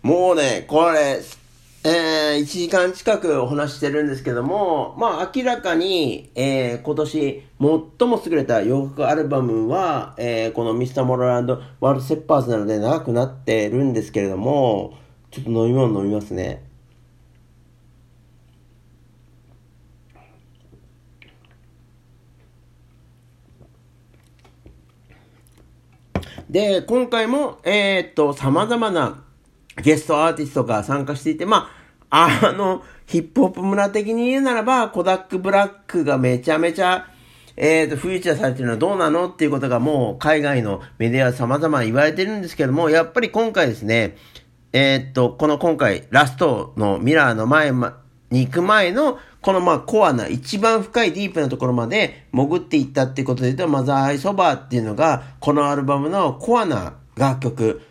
[0.00, 1.20] もうね、これ、
[1.84, 14.94] えー、1時間近くお話してるんですけども、まあ、明らかに、えー、今年、最も優れた洋楽アルバムは、えー、このミスターモロランドワールドセッパーズなので長くなってるんですけれども、
[15.30, 16.67] ちょっと飲み物飲みますね。
[26.50, 29.22] で、今回も、えー、っと、様々な
[29.76, 31.70] ゲストアーティストが参加していて、ま
[32.08, 37.06] あ、あの、ヒップホップ村的に言うならば、コダックブラックがめちゃめちゃ、
[37.56, 44.16] えっ、と、フィーチャーされてるのはどうなのっていうことがもう海外のメディア様々言われてるんですけども、やっぱり今回ですね、
[44.72, 47.72] えっ、ー、と、この今回ラストのミラーの前
[48.30, 57.82] に行く前のこのまあコアな、一番深いディープなところまで潜っていったっていうことで言うと、マザーアイソバーっていうのが、このアルバムのコアな楽曲、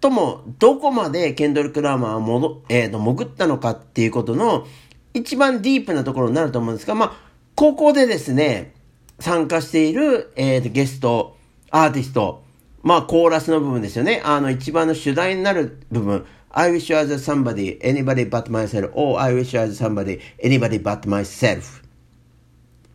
[0.00, 4.66] 最もどこまでケンドル・クラーマーはもど、えー、と潜ったのかっていうことの
[5.12, 7.12] 一番ディープなところになると思うんですが、まあ、
[7.54, 8.72] ここでですね、
[9.18, 11.36] 参加している、えー、とゲスト、
[11.70, 12.42] アーティスト、
[12.82, 14.22] まあ、コーラスの部分ですよね。
[14.24, 16.24] あの、一番の主題になる部分。
[16.52, 21.06] I wish I was somebody, anybody but myself, or I wish I was somebody, anybody but
[21.08, 21.80] myself.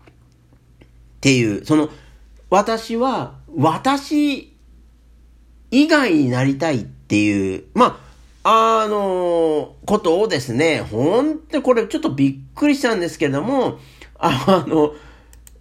[0.06, 1.90] っていう、その、
[2.50, 4.54] 私は、私
[5.72, 8.00] 以外になりたいっていう、ま
[8.44, 13.80] あ、あの、ことをですね、ほんとこれちょっとびっくりしたんですけれども、
[14.20, 14.94] あの、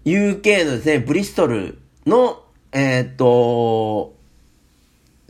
[0.05, 2.42] UK のですね、ブリストルの、
[2.72, 4.14] えーっと、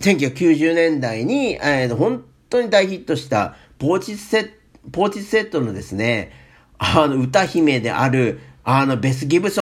[0.00, 2.24] 1990年代に、えーと、本
[2.54, 4.50] 当に大ヒットしたポーチセット、
[4.92, 6.30] ポーチセットのですね、
[6.78, 9.52] あの、歌姫である、あの、ベス・ギブソン